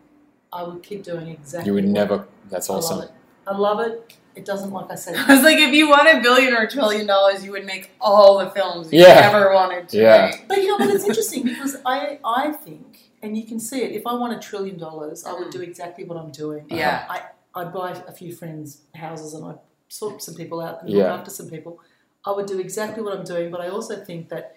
[0.52, 1.68] I would keep doing exactly.
[1.68, 2.26] You would what- never.
[2.50, 2.98] That's I awesome.
[2.98, 3.10] love it.
[3.46, 4.16] I love it.
[4.34, 5.16] It doesn't like I said.
[5.28, 7.90] I was like, if you won a billion or a trillion dollars, you would make
[8.00, 9.30] all the films you Yeah.
[9.32, 10.30] ever wanted to Yeah.
[10.30, 10.48] make.
[10.48, 13.92] But you know, but it's interesting because I, I think, and you can see it.
[13.92, 16.66] If I won a trillion dollars, I would do exactly what I'm doing.
[16.68, 17.06] Yeah.
[17.10, 17.22] I,
[17.54, 21.04] I'd buy a few friends' houses and I'd sort some people out and Yeah.
[21.04, 21.78] look after some people.
[22.24, 24.56] I would do exactly what I'm doing, but I also think that,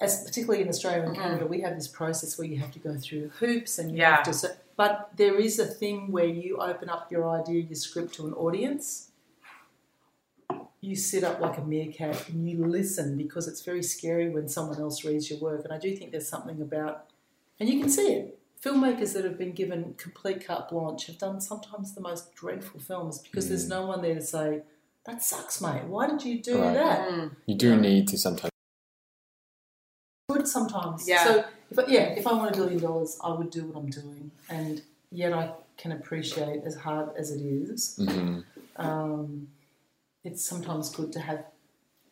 [0.00, 1.20] as particularly in Australia and Mhm.
[1.20, 4.16] Canada, we have this process where you have to go through hoops and you Yeah.
[4.16, 4.32] have to.
[4.32, 8.26] So, but there is a thing where you open up your idea, your script to
[8.26, 9.10] an audience.
[10.80, 14.78] You sit up like a meerkat and you listen because it's very scary when someone
[14.78, 15.64] else reads your work.
[15.64, 17.06] And I do think there's something about,
[17.58, 18.38] and you can see it.
[18.62, 23.18] Filmmakers that have been given complete carte blanche have done sometimes the most dreadful films
[23.18, 24.62] because there's no one there to say,
[25.04, 25.84] "That sucks, mate.
[25.84, 26.74] Why did you do Right.
[26.74, 27.36] that?" Mm.
[27.46, 28.50] You do need to sometimes.
[30.44, 31.08] Good sometimes.
[31.08, 31.24] Yeah.
[31.24, 33.90] So if I, yeah, if I won a billion dollars, I would do what I'm
[33.90, 37.98] doing, and yet I can appreciate as hard as it is.
[38.00, 38.44] Mhm.
[38.76, 39.48] Um,
[40.22, 41.44] it's sometimes good to have.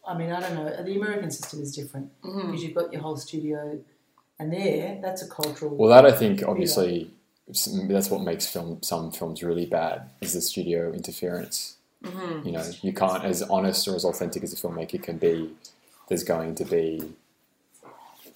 [0.06, 0.82] I mean, I don't know.
[0.82, 2.46] The American system is different Mhm.
[2.46, 3.78] because you've got your whole studio,
[4.38, 5.76] and there, that's a cultural.
[5.76, 7.12] Well, that I think obviously
[7.48, 11.76] s- that's what makes film some films really bad is the studio interference.
[12.02, 12.46] Mhm.
[12.46, 15.54] You know, you can't as honest or as authentic as a filmmaker can be.
[16.08, 17.14] There's going to be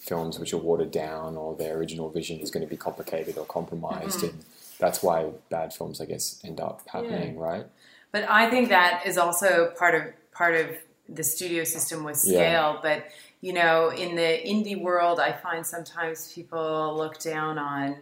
[0.06, 3.44] films which are watered down, or their original vision is going to be complicated or
[3.44, 4.36] compromised, Mm-hmm.
[4.36, 4.44] and
[4.78, 7.66] that's why bad films, I guess, end up happening, right?
[8.12, 10.66] But I think that is also part of part of
[11.08, 12.72] the studio system with scale.
[12.74, 12.78] Yeah.
[12.82, 13.06] But
[13.40, 17.96] you know, in the indie world, I find sometimes people look down on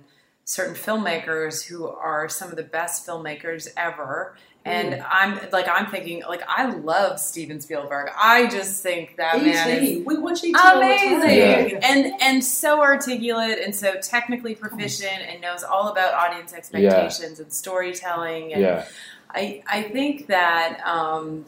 [0.44, 4.36] certain filmmakers who are some of the best filmmakers ever.
[4.66, 8.08] And I'm like, I'm thinking, like, I love Steven Spielberg.
[8.16, 11.80] I just think that man is We watch the amazing.
[11.82, 17.52] And and so articulate and so technically proficient and knows all about audience expectations and
[17.52, 18.54] storytelling.
[18.54, 18.86] And Yeah,
[19.28, 21.44] I I think that um,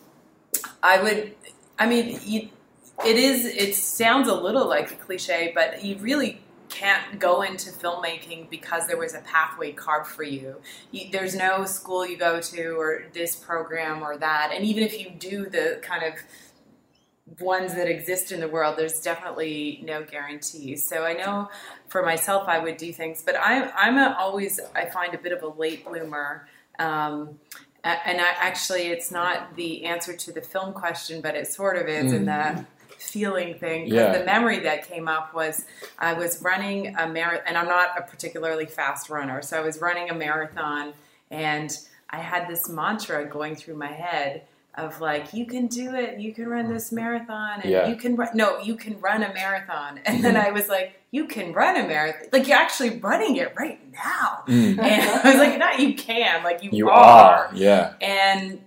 [0.83, 1.35] I would
[1.79, 2.51] I mean you,
[3.05, 7.71] it is it sounds a little like a cliche but you really can't go into
[7.71, 10.57] filmmaking because there was a pathway carved for you.
[10.91, 11.09] you.
[11.11, 15.11] There's no school you go to or this program or that and even if you
[15.11, 16.15] do the kind of
[17.41, 20.77] ones that exist in the world, there's definitely no guarantee.
[20.77, 21.51] So I know
[21.89, 25.33] for myself, I would do things, but I'm I'm a, always I find a bit
[25.33, 26.49] of a late bloomer.
[26.79, 27.39] Um,
[27.85, 31.87] and I, actually, it's not the answer to the film question, but it sort of
[31.87, 32.65] is in the
[33.09, 33.87] feeling thing.
[33.89, 34.17] Yeah.
[34.19, 35.65] the memory that came up was
[35.99, 39.81] I was running a marathon, and I'm not a particularly fast runner, so I was
[39.81, 40.93] running a marathon,
[41.31, 41.71] and
[42.11, 44.43] I had this mantra going through my head
[44.77, 47.89] of like, you can do it, you can run this marathon, and Yeah.
[47.89, 48.29] you can run.
[48.35, 51.87] No, you can run a marathon, and then I was like, you can run a
[51.89, 54.45] marathon, like you're actually running it right now.
[54.47, 54.79] Mm.
[54.79, 54.81] And
[55.25, 57.47] I was like, not you can, like you, you are.
[57.47, 57.51] are.
[57.55, 58.61] Yeah, And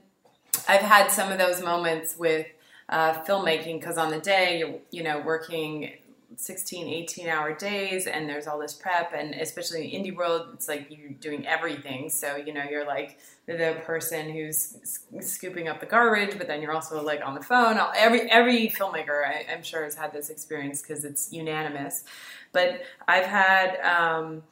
[0.68, 2.48] I've had some of those moments with
[2.90, 5.92] uh, filmmaking because on the day you're, you know, working
[6.36, 9.14] 16, 18 hour days and there's all this prep.
[9.14, 12.10] And especially in the indie world, it's like you're doing everything.
[12.10, 14.78] So, you know, you're like the person who's
[15.22, 17.80] scooping up the garbage, but then you're also like on the phone.
[17.96, 22.04] Every, every filmmaker, I, I'm sure, has had this experience because it's unanimous.
[22.52, 23.80] But I've had.
[23.82, 24.44] Um,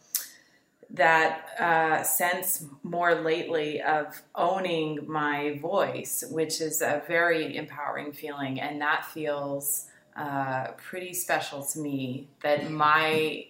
[0.89, 8.59] that uh, sense more lately of owning my voice, which is a very empowering feeling,
[8.59, 12.29] and that feels uh, pretty special to me.
[12.41, 13.47] That my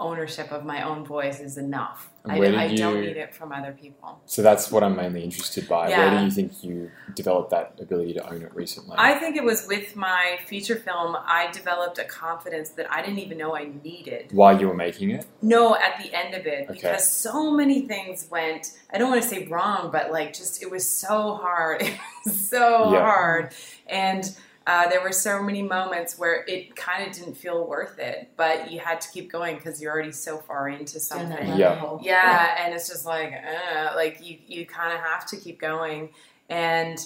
[0.00, 2.10] ownership of my own voice is enough.
[2.24, 4.20] I, I don't need it from other people.
[4.26, 5.88] so that's what I'm mainly interested by.
[5.88, 8.96] Where do you think you developed that ability to own it recently?
[8.98, 11.16] I think it was with my feature film.
[11.18, 14.32] I developed a confidence that I didn't even know I needed.
[14.32, 16.74] While you were making it, No, at the end of it, Okay.
[16.74, 18.72] because so many things went.
[18.92, 21.82] I don't want to say wrong, but like just it was so hard.
[22.26, 23.00] It was so Yeah.
[23.00, 23.54] hard,
[23.86, 24.30] and
[24.66, 28.70] uh, there were so many moments where it kind of didn't feel worth it, but
[28.70, 31.30] you had to keep going because you're already so far into something.
[31.30, 31.80] that rabbit Yeah.
[32.02, 36.10] Yeah, and it's just like, uh, like you, you kind of have to keep going.
[36.50, 36.98] And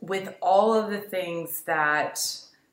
[0.00, 2.20] with all of the things that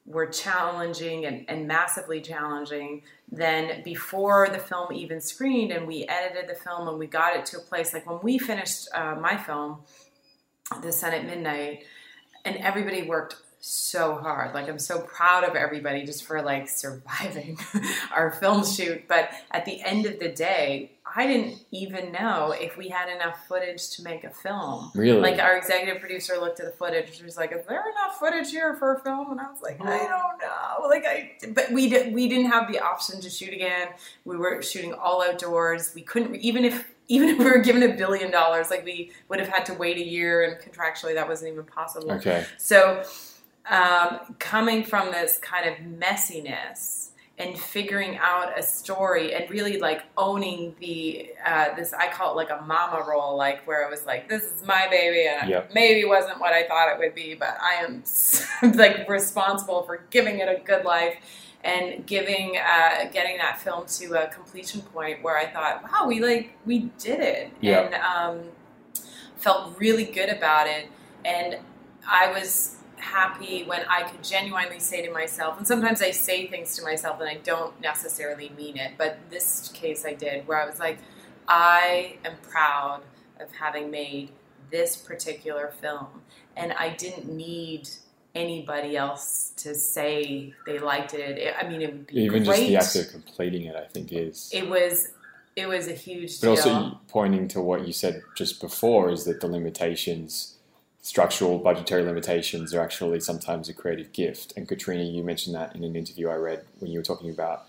[0.06, 6.50] were challenging and, and massively challenging, then before the film even screened and we edited
[6.50, 9.38] the film and we got it to a place, like when we finished uh, my
[9.38, 9.80] film,
[10.82, 11.86] The Sun at Midnight,
[12.46, 13.36] and everybody worked
[13.68, 14.54] so hard.
[14.54, 17.60] Like I'm so proud of everybody just for like surviving
[18.16, 19.08] our film shoot.
[19.08, 23.48] But at the end of the day, I didn't even know if we had enough
[23.48, 24.92] footage to make a film.
[24.94, 25.20] really.
[25.20, 27.18] Like our executive producer looked at the footage.
[27.18, 29.80] She was like, "Is there enough footage here for a film?" And I was like,
[29.82, 33.54] "I don't know." Like I, but we did, we didn't have the option to shoot
[33.54, 33.90] again.
[34.26, 35.94] We were shooting all outdoors.
[35.96, 39.40] We couldn't even if even if we were given a billion dollars, like we would
[39.40, 42.12] have had to wait a year, and contractually that wasn't even possible.
[42.12, 42.46] okay.
[42.58, 43.04] So,
[43.70, 50.02] um, coming from this kind of messiness and figuring out a story and really like
[50.18, 54.06] owning the uh, this I call it like a mama role, like where it was
[54.08, 55.72] like this is my baby and Yep.
[55.74, 58.04] maybe wasn't what I thought it would be, but I am
[58.76, 61.16] like responsible for giving it a good life
[61.64, 66.20] and giving uh, getting that film to a completion point where I thought, wow, we
[66.24, 67.82] like we did it Yeah.
[67.82, 67.94] and
[68.42, 68.46] um,
[69.36, 70.88] felt really good about it
[71.24, 71.58] and
[72.08, 76.76] I was happy when I could genuinely say to myself, and sometimes I say things
[76.78, 80.66] to myself and I don't necessarily mean it, but this case I did, where I
[80.66, 80.98] was like,
[81.48, 83.02] I am proud
[83.40, 84.30] of having made
[84.72, 86.08] this particular film,
[86.56, 87.88] and I didn't need
[88.36, 91.56] anybody else to say they liked it.
[91.60, 92.70] I mean, it would be Even great.
[92.70, 94.50] just the act of completing it, I think, is.
[94.54, 95.10] it was,
[95.56, 96.74] it was a huge but deal.
[96.74, 100.57] also pointing to what you said just before is that the limitations,
[101.12, 104.54] structural, budgetary limitations, are actually sometimes a creative gift.
[104.58, 107.66] And Catriona, you mentioned that in an interview I read when you were talking about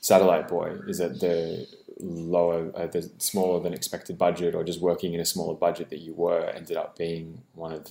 [0.00, 0.68] Satellite Boy.
[0.86, 1.66] Is that the
[2.00, 5.98] lower, uh, the smaller than expected budget, or just working in a smaller budget that
[5.98, 7.88] you were, ended up being one of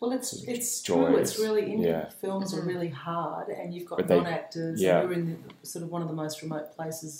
[0.00, 1.06] Well, it's it's Joys.
[1.06, 1.16] true.
[1.16, 2.08] It's really indie Yeah.
[2.20, 4.82] films are really hard, and you've got But they- non-actors.
[4.82, 5.00] yeah.
[5.00, 7.12] And you're in sort of one of the most remote places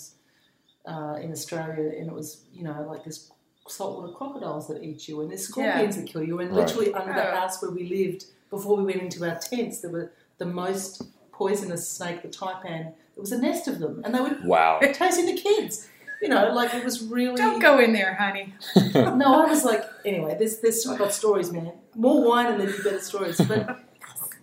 [0.85, 3.31] uh, in Australia, and it was you know like this
[3.67, 6.57] saltwater crocodiles that eat you, and there's scorpions that kill you, and Right.
[6.65, 10.11] literally under the house where we lived before we went into our tents, there were
[10.37, 11.01] the most
[11.31, 12.93] poisonous snake, the taipan.
[13.15, 14.79] There was a nest of them, and they were Wow.
[14.93, 15.87] chasing the kids.
[16.21, 17.35] You know, like it was really.
[17.35, 18.53] Don't go in there, honey.
[18.95, 21.73] No, I was like, anyway, there's there's still got stories, man.
[21.95, 23.37] More wine and there'd be better stories.
[23.39, 23.79] But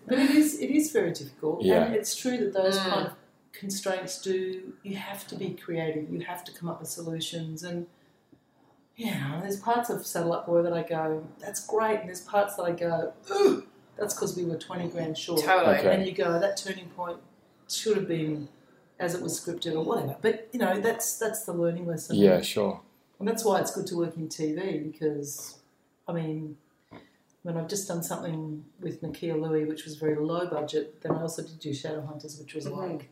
[0.06, 1.84] but it is it is very difficult, Yeah.
[1.87, 2.84] and it's true that those Mm.
[2.90, 3.12] kind of
[3.52, 4.72] constraints do.
[4.84, 6.08] You have to be creative.
[6.12, 7.87] You have to come up with solutions, and
[8.96, 12.62] yeah, there's parts of Satellite Boy that I go, that's great, and there's parts that
[12.64, 13.64] I go, Ugh,
[13.98, 15.42] that's because we were twenty grand short.
[15.42, 15.76] Totally.
[15.78, 15.94] Okay.
[15.94, 17.18] And you go, that turning point
[17.68, 18.48] should have been
[19.00, 20.16] as it was scripted or whatever.
[20.20, 22.16] But you know, that's that's the learning lesson.
[22.16, 22.80] Yeah, sure.
[23.18, 25.59] And that's why it's good to work in TV because,
[26.09, 26.57] I mean,
[27.42, 31.22] when I've just done something with Nakkiah Lui, which was very low budget, then I
[31.22, 32.76] also did do Shadowhunters, which was Mhm.
[32.76, 33.09] like,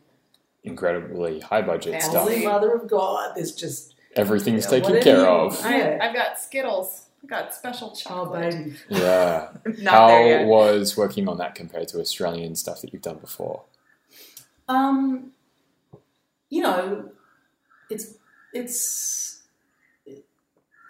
[0.65, 1.99] Incredibly high budget Yeah.
[1.99, 2.23] stuff.
[2.23, 5.59] Holy Mother of God, there's just, Everything's Yeah, taken care you- of.
[5.65, 7.05] I, I've got Skittles.
[7.23, 8.51] I've got special oh chocolate.
[8.51, 8.75] baby.
[8.89, 9.49] Yeah.
[9.79, 10.47] Not How there yet.
[10.47, 13.63] was working on that compared to Australian stuff that you've done before?
[14.67, 15.31] Um,
[16.49, 17.09] you know,
[17.89, 18.15] it's,
[18.53, 19.41] it's,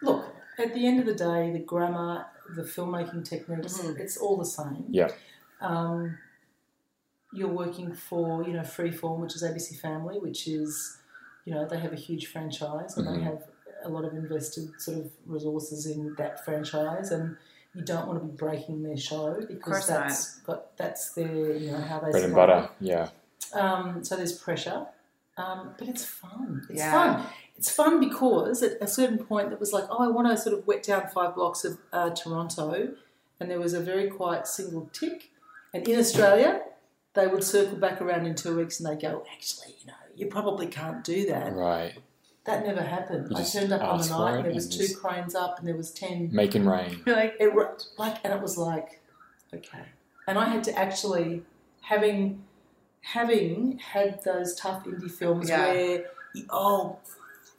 [0.01, 0.25] look,
[0.57, 3.99] at the end of the day, the grammar, the filmmaking techniques, Mhm.
[3.99, 4.85] it's all the same.
[4.89, 5.09] Yeah.
[5.61, 6.17] Um,
[7.31, 10.97] you're working for, you know, Freeform, which is ABC Family, which is,
[11.45, 13.15] you know, they have a huge franchise and Mhm.
[13.15, 13.43] they have
[13.83, 17.35] a lot of invested sort of resources in that franchise and
[17.73, 20.45] you don't want to be breaking their show because course not.
[20.45, 22.69] got that's their you know how they Bread and butter.
[22.79, 23.09] Yeah.
[23.53, 24.85] Um, so there's pressure,
[25.37, 26.65] um, but it's fun.
[26.69, 26.91] It's Yeah.
[27.15, 27.25] fun.
[27.57, 30.57] It's fun because at a certain point it was like, oh, I want to sort
[30.57, 32.95] of wet down five blocks of uh, Toronto,
[33.39, 35.31] and there was a very quiet single tick.
[35.73, 36.61] And in Australia,
[37.15, 40.27] they would circle back around in two weeks and they go, actually, you know, you
[40.27, 41.53] probably can't do that.
[41.53, 41.93] Right.
[42.45, 43.27] That never happened.
[43.29, 45.67] You I just turned up on the night and there was two cranes up and
[45.67, 47.01] there was ten Making rain.
[47.05, 47.53] Like, it
[47.97, 49.01] like and it was like
[49.53, 49.85] okay
[50.27, 51.43] and i had to actually
[51.81, 52.41] having
[53.01, 55.65] having had those tough indie films Yeah.
[55.67, 56.97] where you, oh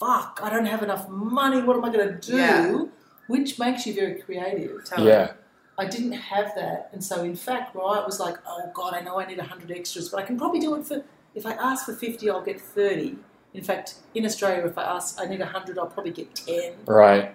[0.01, 2.85] fuck i don't have enough money what am i going to do Yeah.
[3.29, 5.09] which makes you very creative totally.
[5.09, 5.33] Yeah.
[5.79, 9.21] i didn't have that and so in fact right was like oh god i know
[9.21, 11.95] i need 100 extras but i can probably do it for if i ask for
[11.95, 13.17] 50 i'll get 30
[13.55, 17.35] in fact in australia if i ask i need 100 i'll probably get 10 Right.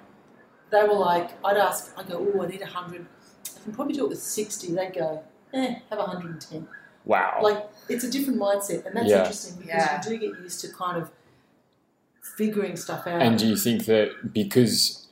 [0.71, 3.05] they were like, I'd ask, I go, oh, I need 100.
[3.57, 4.73] I can probably do it with 60.
[4.75, 6.67] They'd go, eh, have 110.
[7.05, 7.39] Wow.
[7.41, 8.85] Like, it's a different mindset.
[8.85, 9.19] And that's Yeah.
[9.21, 9.97] interesting because Yeah.
[10.03, 11.09] you do get used to kind of
[12.38, 13.19] figuring stuff out.
[13.23, 15.07] And do you think that because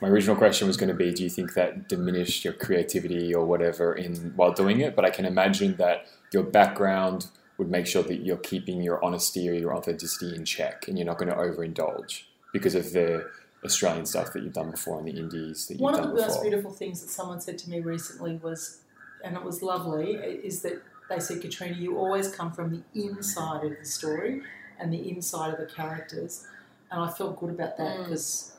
[0.00, 3.44] my original question was going to be, do you think that diminished your creativity or
[3.46, 4.96] whatever in while doing it?
[4.96, 9.48] But I can imagine that your background would make sure that you're keeping your honesty
[9.48, 13.28] or your authenticity in check, and you're not going to overindulge because of the
[13.64, 15.92] Australian stuff that you've done before and the indies that you've done.
[15.92, 18.80] One of done the most beautiful things that someone said to me recently was,
[19.22, 23.64] and it was lovely, is that they said, Catriona, you always come from the inside
[23.64, 24.42] of the story
[24.78, 26.46] and the inside of the characters.
[26.90, 28.04] And I felt good about that Mm.
[28.04, 28.52] because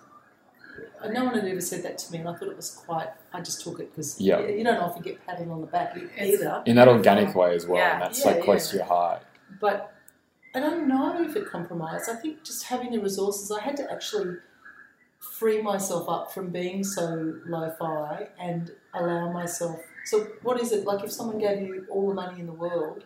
[1.10, 3.10] no one had ever said that to me, and I thought it was quite.
[3.34, 4.40] I just took it because Yeah.
[4.40, 6.64] you, you don't often get patted on the back either.
[6.66, 7.94] in that organic way as well, Yeah.
[7.94, 9.22] and that's Yeah, like close to your heart.
[9.60, 9.94] But
[10.54, 12.10] I don't know if it compromised.
[12.10, 14.38] I think just having the resources, I had to actually
[15.20, 19.80] free myself up from being so lo-fi and allow myself.
[20.06, 23.04] So what is it like if someone gave you all the money in the world,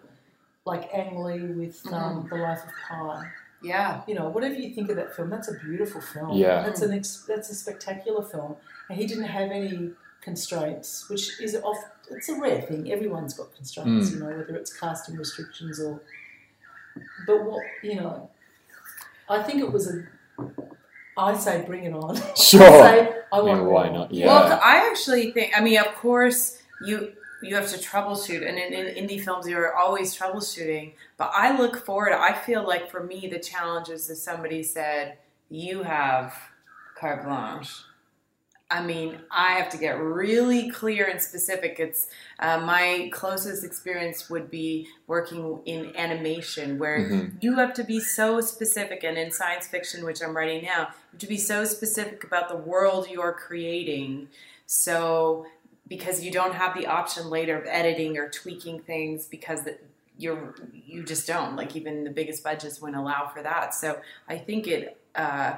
[0.66, 3.24] like Ang Lee with um, The Life of Pi?
[3.62, 4.02] Yeah.
[4.08, 6.34] You know, whatever you think of that film, that's a beautiful film.
[6.38, 6.62] Yeah.
[6.64, 8.56] that's an ex- that's a spectacular film,
[8.90, 9.92] and he didn't have any
[10.22, 11.78] constraints, which is off.
[12.12, 12.92] It's a rare thing.
[12.92, 14.14] Everyone's got constraints, Mm.
[14.14, 16.02] you know, whether it's casting restrictions or.
[17.28, 18.30] But what you know,
[19.30, 20.04] I think it was a.
[21.18, 22.16] I say bring it on.
[22.36, 22.62] Sure.
[22.64, 24.14] I say I I want mean, why not?
[24.14, 24.28] Yeah.
[24.28, 25.52] Well, I actually think.
[25.56, 29.76] I mean, of course, you you have to troubleshoot, and in, in indie films, you're
[29.76, 30.94] always troubleshooting.
[31.18, 32.14] But I look forward.
[32.14, 35.18] I feel like for me, the challenge is if somebody said,
[35.50, 36.34] "You have
[36.96, 37.84] carte blanche."
[38.72, 41.78] I mean, I have to get really clear and specific.
[41.80, 42.06] It's
[42.38, 47.42] uh, my closest experience would be working in animation, where Mhm.
[47.42, 51.14] you have to be so specific, and in science fiction, which I'm writing now, you
[51.14, 54.30] have to be so specific about the world you're creating.
[54.68, 55.48] So,
[55.90, 59.68] because you don't have the option later of editing or tweaking things, because
[60.18, 63.74] you're you just don't like even the biggest budgets wouldn't allow for that.
[63.74, 64.98] So, I think it.
[65.16, 65.56] Uh,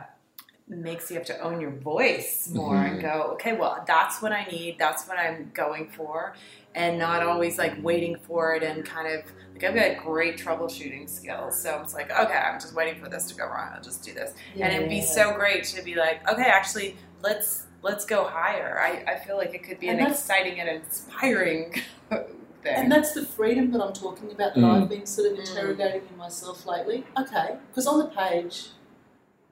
[0.68, 3.02] makes you have to own your voice more and Mhm.
[3.02, 6.34] go okay well that's what i need that's what i'm going for
[6.76, 9.22] and not always like waiting for it and kind of
[9.54, 11.62] like I've got great troubleshooting skills.
[11.62, 13.70] So it's like, okay, I'm just waiting for this to go wrong.
[13.76, 14.34] I'll just do this.
[14.56, 18.80] And it'd be so great to be like, okay, actually, let's let's go higher.
[18.80, 21.74] I, I feel like it could be And an exciting and inspiring
[22.10, 22.24] thing.
[22.66, 24.84] And that's the freedom that I'm talking about that Mm.
[24.84, 25.48] I've been sort of Mm.
[25.50, 27.06] interrogating in myself lately.
[27.18, 28.70] Okay, because on the page,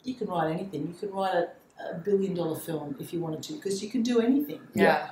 [0.03, 0.87] you can write anything.
[0.87, 1.47] You can write a,
[1.91, 4.61] a billion dollar film if you wanted to, because you can do anything.
[4.73, 5.11] yeah.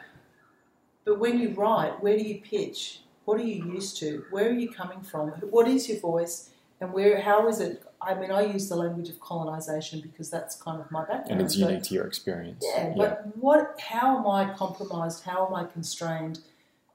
[1.05, 3.01] But when you write, where do you pitch?
[3.23, 4.25] What are you used to?
[4.29, 5.29] Where are you coming from?
[5.55, 6.49] What is your voice?
[6.79, 7.19] And where?
[7.21, 7.83] How is it?
[8.01, 11.31] I mean, I use the language of colonization because that's kind of my background.
[11.31, 12.63] and it's but- unique to your experience.
[12.67, 13.79] Yeah, but what?
[13.79, 15.23] How am I compromised?
[15.23, 16.39] How am I constrained?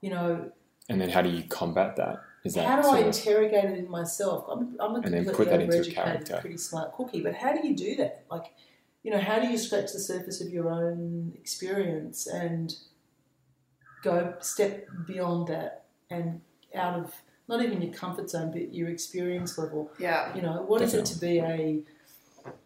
[0.01, 0.53] You know,
[0.89, 2.21] And then how do you combat that?
[2.45, 4.47] Is that how do I interrogate it in myself?
[4.51, 6.39] I'm, I'm a And then completely put that into a character.
[6.41, 8.25] pretty smart cookie, but how do you do that?
[8.31, 8.53] Like,
[9.05, 12.75] you know, how do you scratch the surface of your own experience and
[14.03, 16.41] go step beyond that and
[16.75, 17.15] out of
[17.49, 19.91] not even your comfort zone, but your experience level?
[19.99, 20.35] Yeah.
[20.35, 21.83] You know, what is it to be a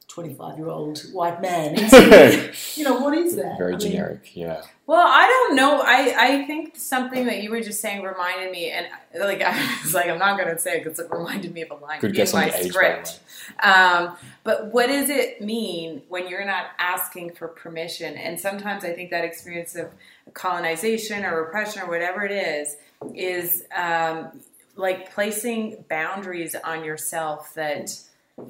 [0.09, 1.75] 25 year old white man?
[2.75, 3.59] you know, what is that?
[3.59, 4.31] very I mean, generic?
[4.35, 4.63] Yeah.
[4.87, 5.83] Well, I don't know.
[5.85, 8.87] I, I think something that you were just saying reminded me, and
[9.19, 11.73] like I was like, I'm not going to say it because it reminded me of
[11.73, 13.21] a line Good in guess on my the age, by the script.
[13.63, 18.15] Um, but what does it mean when you're not asking for permission?
[18.15, 19.91] And sometimes I think that experience of
[20.35, 22.77] colonization or repression or whatever it is
[23.15, 24.41] is um,
[24.77, 27.91] like placing boundaries on yourself that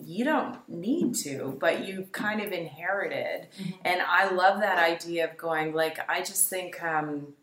[0.03, 3.47] you don't need to, but you kind of inherited.
[3.59, 3.75] Mhm.
[3.85, 7.35] And I love that idea of going like I just think um,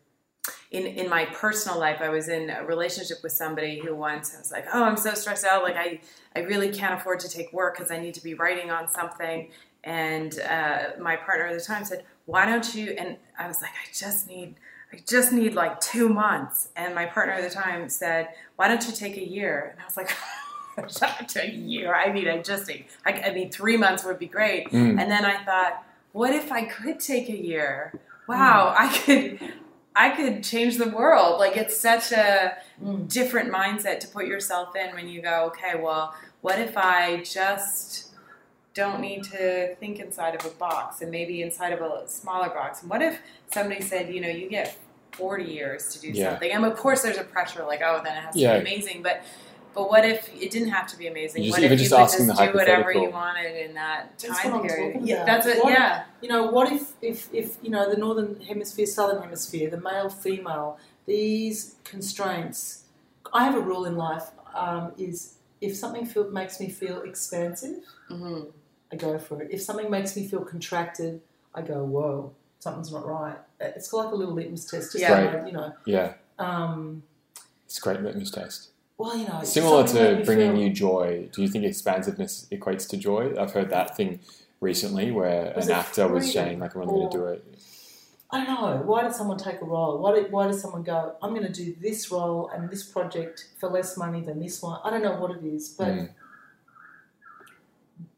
[0.70, 4.38] in in my personal life, I was in a relationship with somebody who once I
[4.38, 6.00] was like, oh, I'm so stressed out, like I
[6.36, 9.50] I really can't afford to take work because I need to be writing on something.
[9.82, 12.90] And uh, my partner at the time said, why don't you?
[12.98, 14.56] And I was like, I just need.
[14.94, 16.68] I just need like two months.
[16.76, 19.70] And my partner at the time said, Why don't you take a year?
[19.72, 20.10] And I was like,
[21.00, 21.94] Not a year.
[21.94, 24.70] I mean, I just need, I, I mean, three months would be great.
[24.70, 25.00] Mm.
[25.00, 27.92] And then I thought, what if I could take a year?
[28.28, 29.38] Wow, I could
[29.96, 31.38] I could change the world.
[31.38, 33.08] Like it's such a Mm.
[33.08, 38.13] different mindset to put yourself in when you go, okay, well, what if I just
[38.74, 42.82] don't need to think inside of a box and maybe inside of a smaller box?
[42.82, 43.18] And what if
[43.52, 44.76] somebody said, you know, you get
[45.12, 46.30] 40 years to do Yeah.
[46.30, 46.50] something?
[46.50, 48.54] And of course there's a pressure like, oh, then it has to Yeah.
[48.54, 49.22] be amazing, but
[49.76, 51.42] but what if it didn't have to be amazing?
[51.42, 53.10] You just- what even if just you could asking just the do whatever you hypothetical.
[53.12, 55.02] wanted in that That's time what I'm period?
[55.04, 55.64] Yeah, that's it.
[55.64, 56.04] What- Yeah.
[56.20, 60.08] You know, what if, if, if, you know, the northern hemisphere, southern hemisphere, the male,
[60.08, 62.84] female, these constraints.
[63.32, 67.78] I have a rule in life um, is if something feel, makes me feel expansive,
[68.08, 68.42] hmm
[68.94, 69.48] I go for it.
[69.50, 71.20] If something makes me feel contracted,
[71.54, 73.36] I go, whoa, something's not right.
[73.60, 74.92] It's like a little litmus test.
[74.92, 75.32] Just Yeah.
[75.32, 75.72] know, you know.
[75.84, 76.14] Yeah.
[76.38, 77.02] Um,
[77.66, 78.68] It's a great litmus test.
[78.96, 82.96] well, you know, Similar to bringing feel- you joy, do you think expansiveness equates to
[82.96, 83.34] joy?
[83.38, 84.20] I've heard that thing
[84.60, 87.44] recently where Was an actor was saying, like, I'm going to do it.
[88.30, 88.82] I don't know.
[88.84, 89.98] Why did someone take a role?
[89.98, 93.48] Why did, why does someone go, I'm going to do this role and this project
[93.58, 94.78] for less money than this one?
[94.84, 96.08] I don't know what it is, but Mm.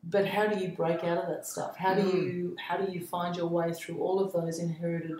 [0.08, 1.76] But how do you break out of that stuff?
[1.76, 2.34] How do mm.
[2.34, 5.18] you how do you find your way through all of those inherited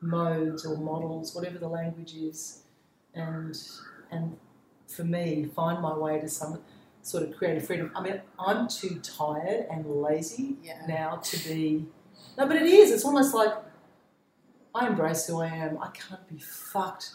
[0.00, 2.62] modes or models, whatever the language is,
[3.14, 3.58] and
[4.10, 4.36] and
[4.86, 6.60] for me, find my way to some
[7.02, 7.90] sort of creative freedom.
[7.94, 10.86] I mean, I'm too tired and lazy Yeah.
[10.86, 11.86] now to be.
[12.36, 12.90] No, but it is.
[12.90, 13.52] It's almost like
[14.74, 15.78] I embrace who I am.
[15.82, 17.12] I can't be fucked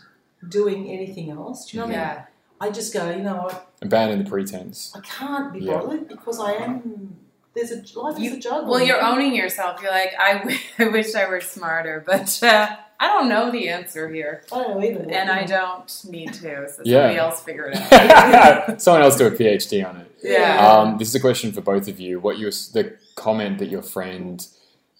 [0.50, 1.70] doing anything else.
[1.70, 2.24] Do you know what I mean?
[2.64, 2.70] Yeah.
[2.70, 3.72] I just go, you know what?
[3.82, 4.94] Abandon the pretense.
[4.96, 5.80] I can't be Yeah.
[5.80, 7.18] bothered because I am.
[7.56, 8.72] There's a life is a juggle.
[8.72, 9.80] Well, you're owning yourself.
[9.82, 13.70] You're like, I, w- I wish I were smarter, but uh, I don't know the
[13.70, 15.06] answer here, I don't either.
[15.12, 16.68] and I don't need to.
[16.70, 17.02] So Yeah.
[17.02, 18.82] somebody else figure it out.
[18.82, 20.12] Someone else do a PhD on it.
[20.24, 20.66] Yeah.
[20.68, 22.20] Um, this is a question for both of you.
[22.20, 24.46] What you the comment that your friend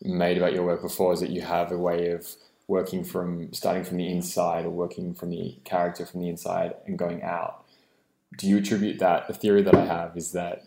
[0.04, 2.28] made about your work before is that you have a way of
[2.68, 6.98] working from starting from the inside or working from the character from the inside and
[6.98, 7.64] going out.
[8.38, 9.28] Do you attribute that?
[9.28, 10.64] The theory that I have is that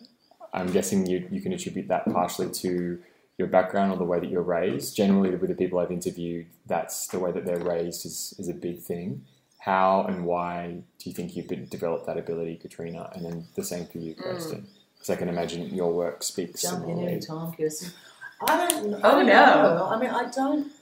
[0.53, 2.99] I'm guessing you you can attribute that partially to
[3.39, 4.97] your background or the way that you're raised.
[4.97, 8.55] Generally, with the people I've interviewed, that's the way that they're raised is, is a
[8.55, 9.25] big thing.
[9.59, 13.11] How and why do you think you've been, developed that ability, Catriona?
[13.15, 14.23] And then the same for you, Mm.
[14.23, 14.67] Kristen.
[14.95, 17.13] Because I can imagine your work speaks jump in similarly.
[17.13, 17.91] any time, Kristen.
[18.47, 18.95] I don't.
[18.95, 19.77] I Oh, don't no.
[19.77, 19.87] know.
[19.91, 20.73] I mean, I don't.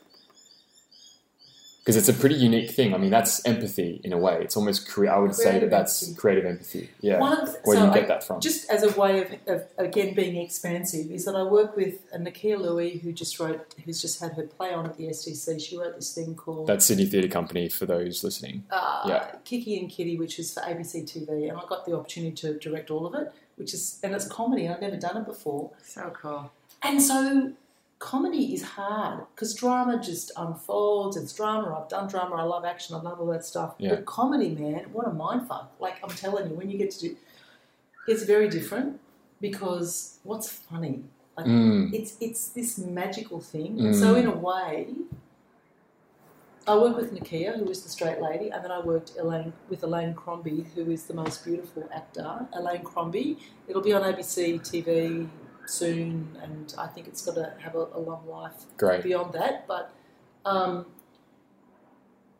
[1.84, 2.94] Because it's a pretty unique thing.
[2.94, 4.38] I mean, that's empathy in a way.
[4.40, 6.18] It's almost cre- I would say that that's empathy.
[6.18, 6.88] creative empathy.
[7.02, 8.40] Yeah, One the- where so do you get I- that from?
[8.40, 12.18] Just as a way of, of again being expansive, is that I work with a
[12.18, 15.60] Nakkiah Lui who just wrote, who's just had her play on at the STC.
[15.60, 18.64] She wrote this thing called That's Sydney Theatre Company for those listening.
[18.70, 19.32] uh, Yeah.
[19.44, 22.90] Kiki and Kitty, which is for ABC TV, and I got the opportunity to direct
[22.90, 24.70] all of it, which is and it's comedy.
[24.70, 26.50] I've never done it before, So cool.
[26.82, 27.52] and so
[28.04, 31.16] comedy is hard because drama just unfolds.
[31.16, 31.80] It's drama.
[31.80, 32.36] I've done drama.
[32.36, 32.94] I love action.
[32.94, 33.74] I love all that stuff.
[33.78, 33.90] Yeah.
[33.90, 35.68] But comedy, man, what a mindfuck!
[35.80, 37.16] Like I'm telling you, when you get to do,
[38.06, 39.00] it's very different
[39.40, 41.04] because what's funny?
[41.36, 43.78] Like Mm, it's it's this magical thing.
[43.78, 43.98] Mm.
[44.00, 44.88] So in a way,
[46.66, 49.82] I work with Nakkiah, who is the straight lady, and then I worked Elaine with
[49.82, 52.46] Elaine Crombie, who is the most beautiful actor.
[52.52, 53.38] Elaine Crombie.
[53.66, 55.28] It'll be on ABC TV
[55.66, 59.02] soon, and I think it's got to have a, a long life great.
[59.02, 59.66] beyond that.
[59.66, 59.92] But
[60.44, 60.86] um,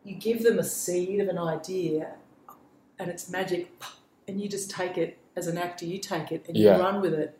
[0.03, 2.15] you give them a seed of an idea,
[2.99, 3.71] and it's magic,
[4.27, 5.85] and you just take it as an actor.
[5.85, 6.77] You take it and Yeah.
[6.77, 7.37] you run with it,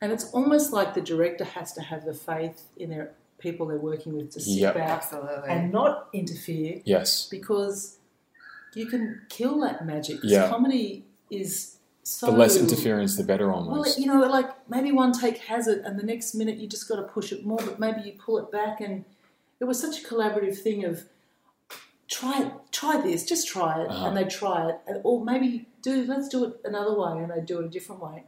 [0.00, 3.76] and it's almost like the director has to have the faith in their people they're
[3.78, 4.74] working with to sit Yep.
[4.74, 5.48] back Absolutely.
[5.50, 7.98] and not interfere Yes, because
[8.74, 10.20] you can kill that magic.
[10.22, 10.48] Yeah.
[10.48, 13.50] comedy is so the less interference, the better.
[13.50, 13.68] almost.
[13.70, 13.98] well, Almost.
[13.98, 16.96] you know, like maybe one take has it, and the next minute you just got
[16.96, 18.80] to push it more, but maybe you pull it back.
[18.80, 19.04] And
[19.60, 21.04] it was such a collaborative thing of
[22.08, 24.06] try it, try this, just try it, Uh-huh.
[24.08, 27.40] and they try it, and, or maybe do let's do it another way, and they
[27.40, 28.24] do it a different way.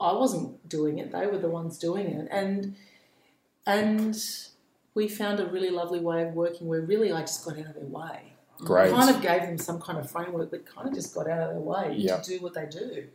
[0.00, 2.76] I wasn't doing it; they were the ones doing it, and
[3.66, 4.16] and
[4.94, 7.74] we found a really lovely way of working where really I just got out of
[7.74, 8.32] their way.
[8.58, 8.90] Great.
[8.92, 11.48] Kind of gave them some kind of framework, but kind of just got out of
[11.50, 12.16] their way Yeah.
[12.18, 13.06] to do what they do.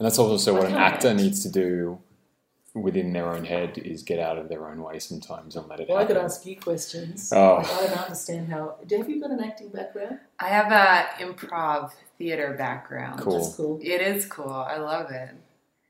[0.00, 1.98] And that's also what an actor needs to do
[2.72, 5.90] within their own head is get out of their own way sometimes and let it
[5.90, 7.30] Well, I could ask you questions.
[7.36, 7.56] Oh.
[7.56, 8.76] Like, I don't understand how.
[8.90, 10.20] Have you got an acting background?
[10.38, 13.20] I have a improv theater background.
[13.20, 13.40] Cool.
[13.40, 13.78] That's cool.
[13.82, 14.48] It is cool.
[14.48, 15.34] I love it.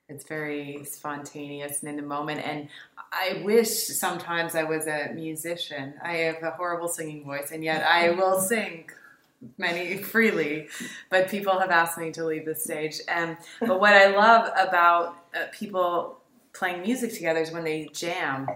[0.08, 2.44] It's very spontaneous and in the moment.
[2.44, 2.68] And
[3.12, 5.94] I wish sometimes I was a musician.
[6.02, 8.90] I have a horrible singing voice, and yet I will sing
[9.58, 10.68] many freely.
[11.10, 13.00] But people have asked me to leave the stage.
[13.08, 16.18] And but what I love about uh, people
[16.52, 18.48] playing music together is when they jam,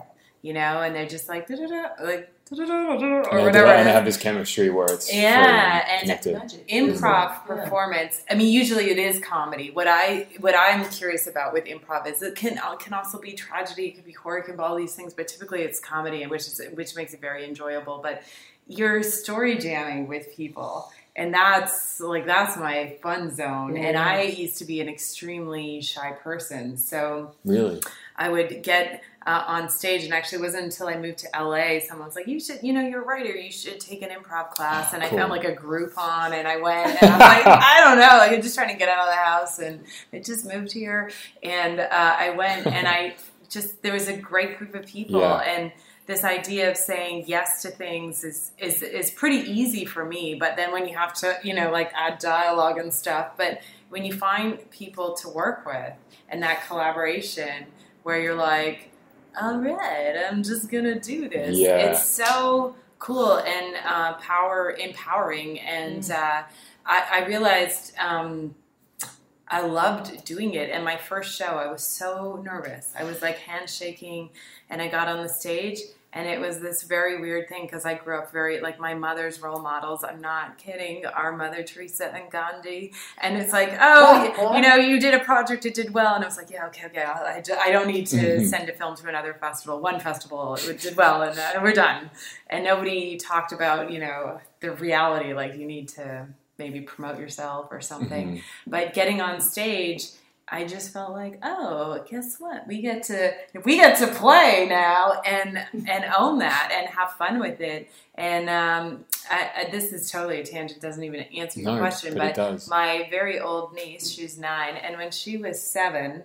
[0.45, 3.39] you know, and they're just like da da da, like da da da da, or
[3.39, 3.67] Yeah, whatever.
[3.73, 6.35] And have this chemistry where it's Yeah, and connected.
[6.69, 7.39] improv Yeah.
[7.53, 12.07] performance i mean usually it is comedy what i what i'm curious about with improv
[12.07, 14.77] is it can can also be tragedy it could be horror it can be all
[14.77, 18.23] these things but typically it's comedy which is which makes it very enjoyable but
[18.67, 24.59] you're story jamming with people and that's like that's my fun zone and i used
[24.59, 27.81] to be an extremely shy person so Really?
[28.17, 31.81] I would get uh, on stage, and actually, it wasn't until I moved to LA.
[31.81, 33.31] Someone was like, "You should, you know, you're a writer.
[33.35, 37.03] You should take an improv class." And I found like a Groupon, and I went,
[37.03, 39.17] and I'm like, I don't know, like I'm just trying to get out of the
[39.17, 41.11] house, and I just moved here,
[41.43, 43.17] and uh, I went, and I
[43.51, 45.37] just there was a great group of people, Yeah.
[45.39, 45.73] and
[46.07, 50.35] this idea of saying yes to things is is is pretty easy for me.
[50.35, 54.05] But then when you have to, you know, like add dialogue and stuff, but when
[54.05, 55.93] you find people to work with
[56.29, 57.67] and that collaboration
[58.03, 58.91] where you're like,
[59.41, 61.57] all right, I'm just gonna do this.
[61.57, 61.77] Yeah.
[61.77, 66.43] It's so cool and uh, power empowering, and uh,
[66.87, 68.55] I, I realized um,
[69.49, 70.71] I loved doing it.
[70.71, 72.93] And my first show, I was so nervous.
[72.99, 74.31] I was like handshaking,
[74.71, 75.81] and I got on the stage.
[76.17, 79.43] And it was this very weird thing because I grew up very like my mother's
[79.43, 80.05] role models.
[80.05, 81.05] I'm not kidding.
[81.07, 85.67] Our Mother Teresa and Gandhi, and it's like, oh, you know, you did a project,
[85.67, 88.17] it did well, and I was like, yeah, okay, okay, I, I don't need to
[88.17, 88.47] Mhm.
[88.49, 89.81] send a film to another festival.
[89.81, 92.11] One festival, it did well, and uh, we're done.
[92.49, 97.67] And nobody talked about, you know, the reality, like you need to maybe promote yourself
[97.73, 98.37] or something.
[98.37, 98.43] Mhm.
[98.69, 100.03] But getting on stage,
[100.49, 102.67] I just felt like, oh, guess what?
[102.67, 103.33] We get to
[103.65, 107.91] we get to play now and and own that and have fun with it.
[108.15, 110.81] And um, I, I, this is totally a tangent.
[110.81, 114.97] Doesn't even answer your No, question, but but my very old niece, she's nine, and
[114.99, 116.25] when she was seven,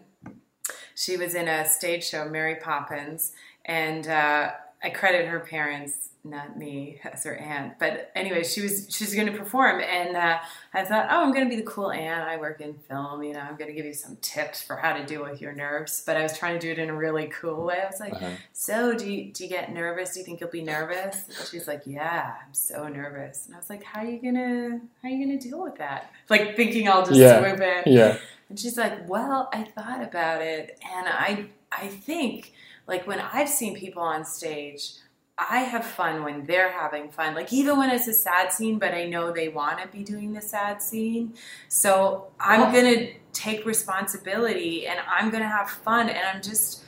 [0.96, 3.32] she was in a stage show, Mary Poppins,
[3.66, 4.52] and uh,
[4.84, 7.80] I credit her parents, not me, as her aunt.
[7.80, 10.40] But anyway, she was she's going to perform, and uh,
[10.74, 12.28] I thought, oh, I'm going to be the cool aunt.
[12.28, 13.40] I work in film, you know.
[13.40, 16.04] I'm going to give you some tips for how to deal with your nerves.
[16.06, 17.80] But I was trying to do it in a really cool way.
[17.82, 18.32] I was like, Uh-huh.
[18.52, 20.14] so do you, do you get nervous?
[20.14, 21.24] Do you think you'll be nervous?
[21.28, 23.46] And she's like, yeah, I'm so nervous.
[23.46, 26.12] And I was like, how are you gonna how are you gonna deal with that?
[26.30, 27.40] Like thinking I'll just Yeah.
[27.40, 27.94] swoop in.
[27.94, 28.18] Yeah.
[28.50, 32.54] And she's like, well, I thought about it, and I I think
[32.88, 34.92] like when I've seen people on stage.
[35.50, 37.34] I have fun when they're having fun.
[37.36, 40.34] Like even when it's a sad scene, but I know they want to be doing
[40.34, 41.34] the sad scene.
[41.70, 42.72] So I'm Oh.
[42.72, 46.84] gonna take responsibility and I'm gonna have fun and I'm just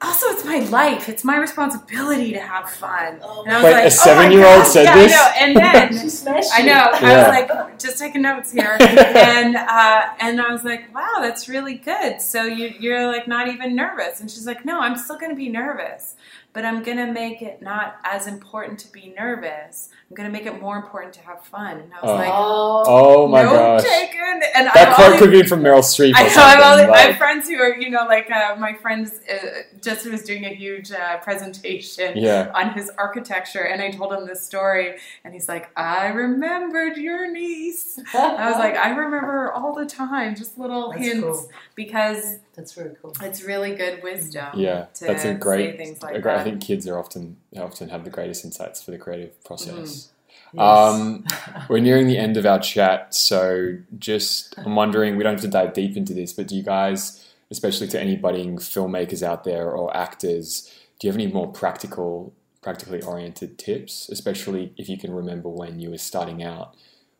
[0.00, 1.08] also it's my life.
[1.08, 3.20] It's my responsibility to have fun.
[3.22, 4.66] Oh, And I was Wait, like, a oh seven-year-old God.
[4.66, 5.12] said yeah, this?
[5.14, 5.32] I know.
[5.40, 6.66] And then I it.
[6.66, 6.90] know.
[7.08, 11.48] I was like, just taking notes here, and uh, and I was like, wow, that's
[11.48, 12.20] really good.
[12.20, 15.36] So you you're like not even nervous, and she's like, no, I'm still going to
[15.36, 16.16] be nervous,
[16.54, 19.90] but I'm going to make it not as important to be nervous.
[20.08, 21.80] I'm going to make it more important to have fun.
[21.80, 22.14] And I was Oh.
[22.14, 23.82] like, Oh, Oh my no gosh.
[23.82, 24.40] taken.
[24.54, 26.28] And That I'm quote could be from Meryl Streep or I know.
[26.28, 26.42] something.
[26.42, 29.20] I have, all, I like- have friends who are, you know, like uh, my friends
[29.28, 29.36] uh,
[29.82, 32.50] just was doing a huge uh, presentation yeah.
[32.54, 34.94] on his architecture, and I told him this story,
[35.24, 39.86] and he's like, "I remembered your niece." I was like, "I remember her all the
[39.86, 41.50] time, just little That's hints, cool.
[41.74, 43.12] because That's very cool.
[43.22, 45.76] it's really good wisdom." Yeah, to that's a say great.
[45.76, 46.43] things a great- that.
[46.44, 49.76] Think kids are often often have the greatest insights for the creative process.
[49.76, 50.10] Yes.
[50.56, 51.24] Um,
[51.68, 55.16] we're nearing the end of our chat, so just I'm wondering.
[55.16, 58.16] We don't have to dive deep into this, but do you guys, especially to any
[58.16, 62.32] budding filmmakers out there or actors, do you have any more practical,
[62.62, 64.08] practically oriented tips?
[64.08, 66.76] Especially if you can remember when you were starting out,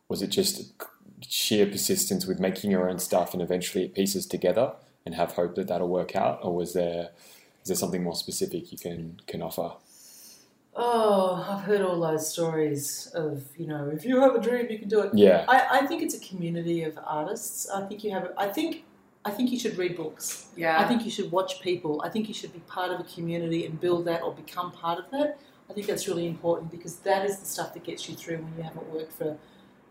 [0.08, 0.72] was it just
[1.26, 4.74] sheer persistence with making your own stuff and eventually it pieces together
[5.06, 7.10] and have hope that that'll work out, or was there
[7.64, 9.72] is there something more specific you can can offer?
[10.76, 14.78] Oh, I've heard all those stories of you know, if you have a dream, you
[14.78, 15.12] can do it.
[15.14, 17.68] Yeah, I, I think it's a community of artists.
[17.70, 18.32] I think you have.
[18.36, 18.84] I think.
[19.26, 20.48] I think you should read books.
[20.54, 22.02] yeah, I think you should watch people.
[22.04, 24.98] I think you should be part of a community and build that or become part
[24.98, 25.38] of that.
[25.70, 28.52] I think that's really important because that is the stuff that gets you through when
[28.58, 29.38] you haven't worked for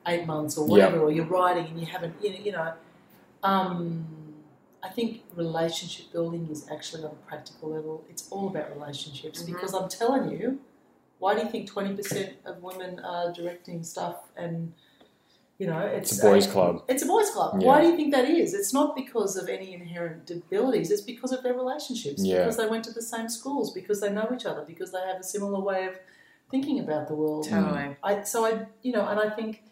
[0.05, 2.39] eight months or whatever, or you're writing and you haven't, you know.
[2.45, 2.73] You know
[3.43, 4.05] um,
[4.85, 8.03] I think relationship building is actually on a practical level.
[8.09, 9.47] It's all about relationships Mhm.
[9.53, 10.59] because I'm telling you,
[11.19, 14.73] why do you think 20% of women are directing stuff and
[15.59, 16.83] you know it's, it's a boys' club.
[16.89, 17.61] it's a boys' club.
[17.61, 17.67] Yeah.
[17.67, 18.53] Why do you think that is?
[18.53, 20.91] It's not because of any inherent abilities.
[20.91, 22.21] It's because of their relationships.
[22.25, 22.39] Yeah.
[22.39, 23.71] Because they went to the same schools.
[23.71, 24.63] Because they know each other.
[24.67, 25.95] Because they have a similar way of
[26.51, 27.47] thinking about the world.
[27.47, 27.95] totally.
[28.03, 29.63] I, so I, you know, and I think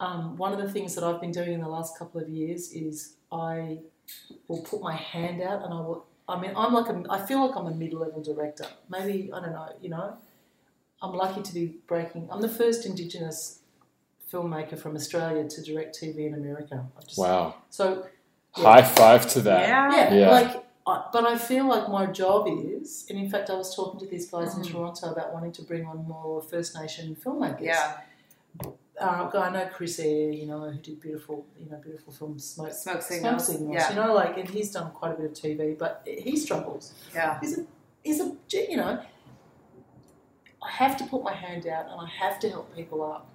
[0.00, 2.70] um, one of the things that I've been doing in the last couple of years
[2.72, 3.78] is I
[4.48, 6.06] will put my hand out and I will.
[6.28, 7.02] I mean, I'm like a.
[7.10, 8.66] I feel like I'm a mid-level director.
[8.88, 9.68] Maybe I don't know.
[9.80, 10.16] You know,
[11.02, 12.28] I'm lucky to be breaking.
[12.32, 13.60] I'm the first Indigenous
[14.32, 16.84] filmmaker from Australia to direct TV in America.
[16.98, 18.06] I've just, Wow, So
[18.56, 18.64] Yeah.
[18.64, 19.68] high five to that.
[19.68, 19.94] Yeah.
[19.94, 20.30] yeah, Yeah.
[20.30, 24.00] like, I, but I feel like my job is, and in fact, I was talking
[24.00, 24.58] to these guys Mhm.
[24.66, 27.60] in Toronto about wanting to bring on more First Nation filmmakers.
[27.60, 27.98] Yeah,
[29.00, 32.72] Uh, I know Chris Eyre, you know, who did beautiful, you know, beautiful films, Smoke,
[32.72, 33.46] smoke Smoke signals.
[33.46, 33.74] Signals.
[33.74, 36.94] Yeah, You know, like, and he's done quite a bit of TV, but he struggles.
[37.14, 37.66] yeah, He's a,
[38.02, 38.32] he's a,
[38.70, 39.02] you know,
[40.62, 43.28] I have to put my hand out and I have to help people up.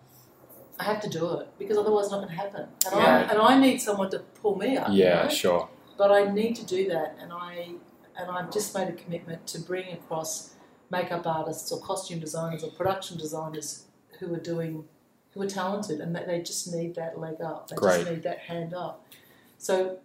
[0.80, 2.62] I have to do it because otherwise it's not going to happen.
[2.92, 3.18] And, Yeah.
[3.30, 4.90] I, and I need someone to pull me up.
[4.90, 5.30] you Yeah, know?
[5.30, 5.70] sure.
[5.98, 7.76] but I need to do that, and I
[8.18, 10.56] and I've just made a commitment to bring across
[10.90, 13.86] makeup artists or costume designers or production designers
[14.20, 14.86] who are doing
[15.34, 17.68] who are talented, and that they just need that leg up.
[17.70, 18.00] They Great.
[18.02, 19.06] just need that hand up.
[19.58, 20.00] So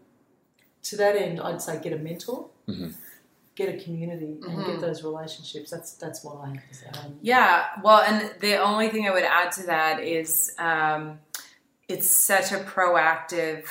[0.85, 2.95] to that end, I'd say get a mentor, Mhm.
[3.57, 4.67] get a community, and Mhm.
[4.67, 5.71] get those relationships.
[5.71, 6.87] That's that's what I have to say.
[7.05, 11.21] Um, Yeah, well, and the only thing I would add to that is um,
[11.89, 13.65] it's such a proactive.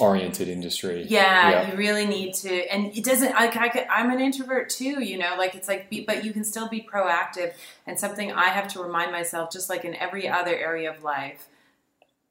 [0.00, 1.06] Oriented industry.
[1.08, 1.70] Yeah, Yeah.
[1.70, 3.32] you really need to, and it doesn't.
[3.32, 5.36] Like I could, I'm an introvert too, you know.
[5.38, 7.52] Like it's like, be, but you can still be proactive.
[7.86, 11.46] And something I have to remind myself, just like in every other area of life,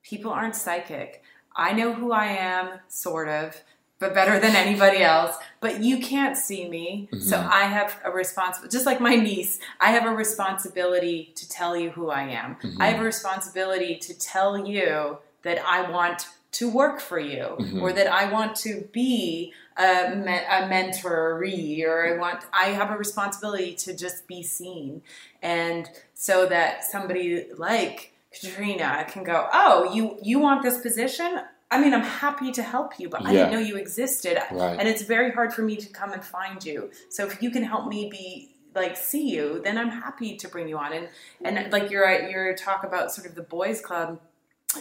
[0.04, 1.24] people aren't psychic.
[1.56, 3.62] I know who I am, sort of,
[4.00, 5.38] but better than anybody else.
[5.62, 7.50] But you can't see me, so Mhm.
[7.50, 8.76] I have a responsibility.
[8.76, 12.58] Just like my niece, I have a responsibility to tell you who I am.
[12.62, 12.78] Mhm.
[12.82, 17.82] I have a responsibility to tell you that I want to work for you, Mhm.
[17.82, 22.46] or that I want to be a, me- a mentoree, or I want.
[22.54, 25.02] I have a responsibility to just be seen,
[25.42, 31.42] and so that somebody like Catriona can go, "Oh, you you want this position?
[31.72, 34.78] I mean, I'm happy to help you, but I didn't know you existed, Right.
[34.80, 36.92] and it's very hard for me to come and find you.
[37.10, 40.68] So if you can help me be like see you, then I'm happy to bring
[40.68, 40.94] you on.
[40.94, 41.08] And
[41.44, 44.20] and like your your talk about sort of the boys club,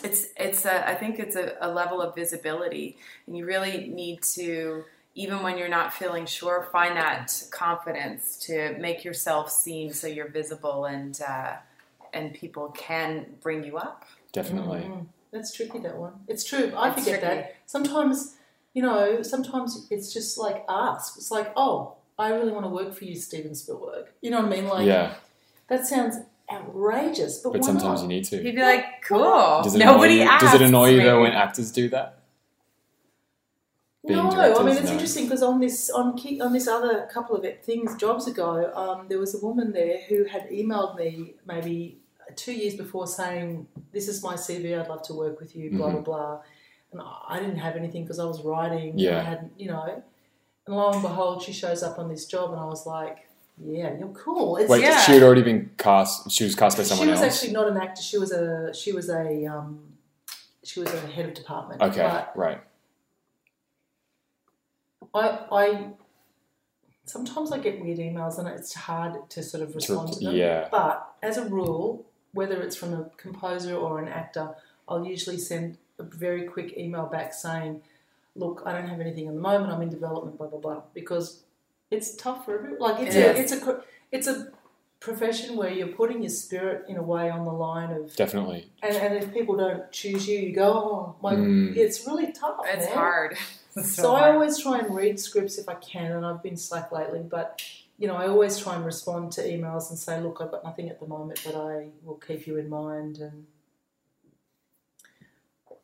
[0.02, 4.22] it's it's a, I think it's a, a level of visibility, and you really need
[4.34, 4.84] to
[5.14, 10.28] even when you're not feeling sure, find that confidence to make yourself seen so you're
[10.28, 11.54] visible and uh,
[12.12, 14.06] and people can bring you up.
[14.32, 14.80] Definitely.
[14.80, 15.78] Mm, that's tricky.
[15.80, 16.14] That one.
[16.28, 16.72] It's true.
[16.76, 17.34] I It's forget tricky.
[17.36, 18.36] that sometimes.
[18.74, 21.18] You know, sometimes it's just like ask.
[21.18, 24.06] It's like, oh, I really want to work for you, Steven Spielberg.
[24.22, 24.66] You know what I mean?
[24.66, 25.12] Like yeah,
[25.68, 26.16] that sounds
[26.52, 28.02] outrageous, but, but sometimes not?
[28.02, 28.42] you need to.
[28.42, 29.62] He'd be like, cool.
[29.62, 30.44] Does it Nobody annoy you, asks.
[30.52, 32.18] Does it annoy you though when actors do that?
[34.06, 34.92] being no, I mean it's no.
[34.92, 39.18] interesting because on this on on this other couple of things jobs ago, um, there
[39.18, 41.98] was a woman there who had emailed me maybe
[42.34, 44.78] two years before saying, "This is my CV.
[44.78, 45.92] I'd love to work with you." Blah Mhm.
[45.92, 46.40] blah blah.
[46.90, 48.98] And I didn't have anything because I was writing.
[48.98, 49.10] Yeah.
[49.10, 50.02] And I hadn't, you know.
[50.66, 53.28] And lo and behold, she shows up on this job, and I was like,
[53.64, 54.98] "Yeah, you're cool." It's, Wait, Yeah.
[55.00, 56.30] she had already been cast.
[56.30, 57.18] She was cast by someone else.
[57.20, 57.42] she was else.
[57.42, 58.02] actually not an actor.
[58.02, 59.92] She was a she was a um,
[60.64, 61.80] she was a head of department.
[61.82, 62.60] okay, But right.
[65.14, 65.86] I, I
[67.04, 70.34] sometimes I get weird emails and it's hard to sort of respond to them.
[70.36, 70.68] yeah.
[70.70, 74.54] But as a rule, whether it's from a composer or an actor,
[74.88, 77.82] I'll usually send a very quick email back saying,
[78.34, 79.72] "Look, I don't have anything at the moment.
[79.72, 80.38] I'm in development.
[80.38, 81.42] Blah blah blah." Because
[81.92, 82.80] it's tough for everyone.
[82.80, 84.50] Like it's It a it's a it's a
[85.00, 88.70] profession where you're putting your spirit in a way on the line of Definitely.
[88.84, 91.76] and, and if people don't choose you you go oh my Mm.
[91.76, 92.94] it's really tough It's man.
[92.94, 93.36] hard.
[93.76, 94.34] It's So I hard.
[94.34, 97.22] always try and read scripts if I can, and I've been slack lately.
[97.36, 97.62] But
[97.98, 100.88] you know, I always try and respond to emails and say, "Look, I've got nothing
[100.90, 103.46] at the moment, but I will keep you in mind." And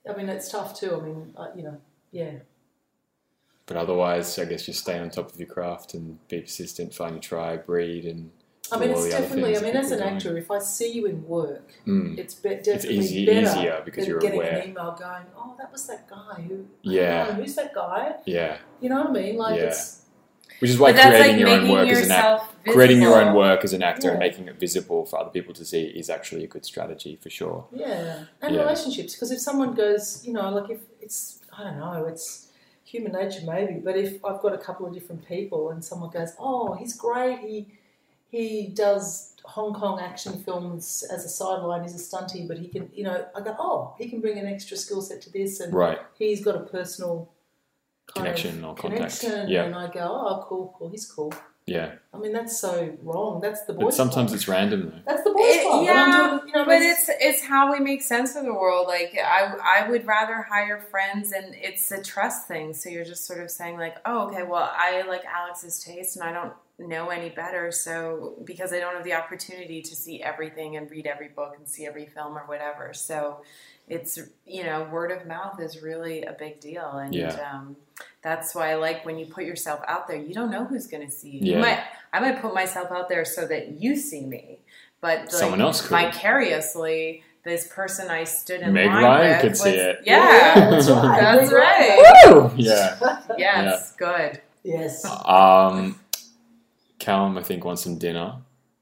[0.09, 0.97] I mean, it's tough too.
[0.97, 1.81] I mean, uh, you know,
[2.13, 2.33] yeah,
[3.69, 7.12] But otherwise, I guess just stay on top of your craft and be persistent, find
[7.12, 8.31] your tribe, read, and
[8.73, 9.57] I mean, it's definitely.
[9.57, 11.71] I mean, as an actor, if I see you in work.
[11.87, 12.19] Mm.
[12.19, 14.59] it's be- It's definitely easy, better easier because you're getting aware.
[14.59, 17.29] an email going, "Oh, that was that guy who." Yeah.
[17.31, 18.16] "Oh, who's that guy?
[18.27, 19.37] Yeah, You know what I mean?
[19.37, 19.66] Like Yeah.
[19.69, 20.03] it's
[20.61, 23.62] which is why creating like your own work as an actor, creating your own work
[23.64, 26.49] as an actor and making it visible for other people to see is actually a
[26.49, 27.66] good strategy for sure.
[27.73, 28.62] Yeah, and Yeah.
[28.62, 29.14] relationships.
[29.14, 32.48] Because if someone goes, you know, like if it's, I don't know, it's
[32.89, 33.74] human nature maybe.
[33.80, 37.39] But if I've got a couple of different people and someone goes, oh, he's great.
[37.41, 37.66] He
[38.30, 41.82] he does Hong Kong action films as a sideline.
[41.82, 44.47] He's a stunty, but he can, you know, I go, oh, he can bring an
[44.47, 45.99] extra skill set to this, and Right.
[46.18, 47.30] he's got a personal
[48.14, 49.20] kind Connection of or contact.
[49.20, 49.49] connection.
[49.49, 49.64] Yeah.
[49.64, 51.32] And I go, oh, cool, cool, he's cool.
[51.69, 51.93] Yeah.
[52.14, 53.41] I mean, that's so wrong.
[53.41, 53.85] That's the boys.
[53.85, 54.37] But sometimes club.
[54.37, 55.01] it's random though.
[55.07, 55.85] that's the boys It- club.
[55.85, 58.87] Yeah, doing, you know, But it's- it's it's how we make sense of the world.
[58.89, 62.73] Like I I would rather hire friends, and it's a trust thing.
[62.75, 66.25] So you're just sort of saying like, oh, okay, well, I like Alex's taste, and
[66.29, 67.70] I don't know any better.
[67.72, 71.66] So because I don't have the opportunity to see everything and read every book and
[71.68, 73.43] see every film or whatever, so
[73.89, 77.37] it's you know word of mouth is really a big deal, and Yeah.
[77.53, 77.76] um,
[78.22, 80.16] that's why I like when you put yourself out there.
[80.18, 81.41] You don't know who's going to see you.
[81.43, 81.57] Yeah.
[81.57, 81.81] You might
[82.12, 84.59] I might put myself out there so that you see me,
[85.01, 85.91] but like, Someone else could.
[85.91, 90.01] vicariously, this person I stood in Meg line Ryan with could was- see it.
[90.05, 91.20] Yeah, that's right.
[91.20, 92.24] That's right.
[92.26, 92.53] Woo!
[92.57, 92.99] Yeah.
[93.39, 94.41] yes, good.
[94.64, 95.05] Yes.
[95.24, 95.99] Um,
[96.99, 98.37] Callum, I think wants some dinner.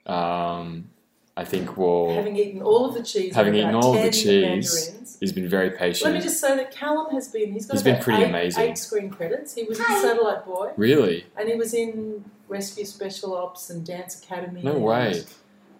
[0.06, 0.90] Um,
[1.36, 2.14] I think we'll.
[2.14, 5.16] Having eaten all of the cheese, Having eaten all of the cheese, mandarins.
[5.20, 6.12] He's been very patient.
[6.12, 8.62] Let me just say that Callum has been, he's got He's been pretty eight, amazing.
[8.62, 9.54] eight screen credits.
[9.54, 11.26] He was in Satellite Boy, Really?
[11.36, 14.62] and he was in Rescue Special Ops and Dance Academy.
[14.62, 15.24] No and, way.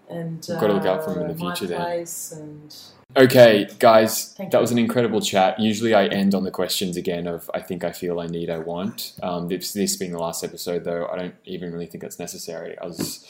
[0.09, 1.80] And We've got to look out for him in uh, the future My then.
[1.80, 2.76] Place and
[3.16, 4.62] Okay, guys, Thank that you.
[4.62, 5.59] was an incredible chat.
[5.61, 8.59] Usually I end on the questions again of I think, I feel, I need, I
[8.59, 9.12] want.
[9.22, 12.76] Um, this, this being the last episode, though, I don't even really think that's necessary.
[12.78, 13.24] I was.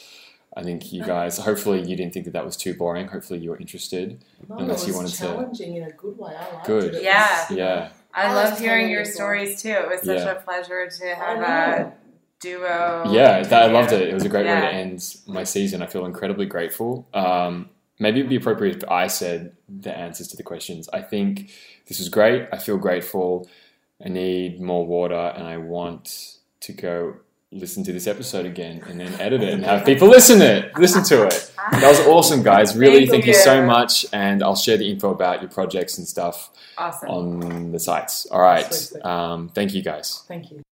[0.55, 3.07] I think you guys, hopefully, you didn't think that that was too boring.
[3.09, 4.23] Hopefully, you were interested.
[4.49, 6.33] no, Unless it you was wanted to- challenging in a good way.
[6.35, 6.83] I liked Good.
[6.85, 6.87] it.
[6.87, 7.45] It was, Yeah.
[7.51, 7.89] you Yeah.
[8.15, 9.69] I I love hearing your stories too.
[9.69, 10.31] It was such Yeah.
[10.31, 11.93] a pleasure to have a
[12.39, 13.03] duo.
[13.11, 14.07] Yeah, that, I loved it.
[14.09, 15.83] It was a great way to end my season.
[15.83, 17.07] I feel incredibly grateful.
[17.13, 17.69] Um,
[17.99, 20.89] maybe it'd be appropriate if I said the answers to the questions.
[20.93, 21.51] I think
[21.87, 22.47] this is great.
[22.51, 23.49] I feel grateful.
[24.03, 27.15] I need more water, and I want to go
[27.51, 31.01] listen to this episode again and then edit it and have people listen it, listen
[31.01, 31.51] to it.
[31.71, 32.75] That was awesome, guys.
[32.75, 33.33] Really, Thank thank, you.
[33.33, 37.09] so much, and I'll share the info about your projects and stuff Awesome.
[37.09, 38.25] on the sites.
[38.27, 38.91] All right.
[39.03, 40.23] Um, thank you, guys.
[40.27, 40.66] Thank you.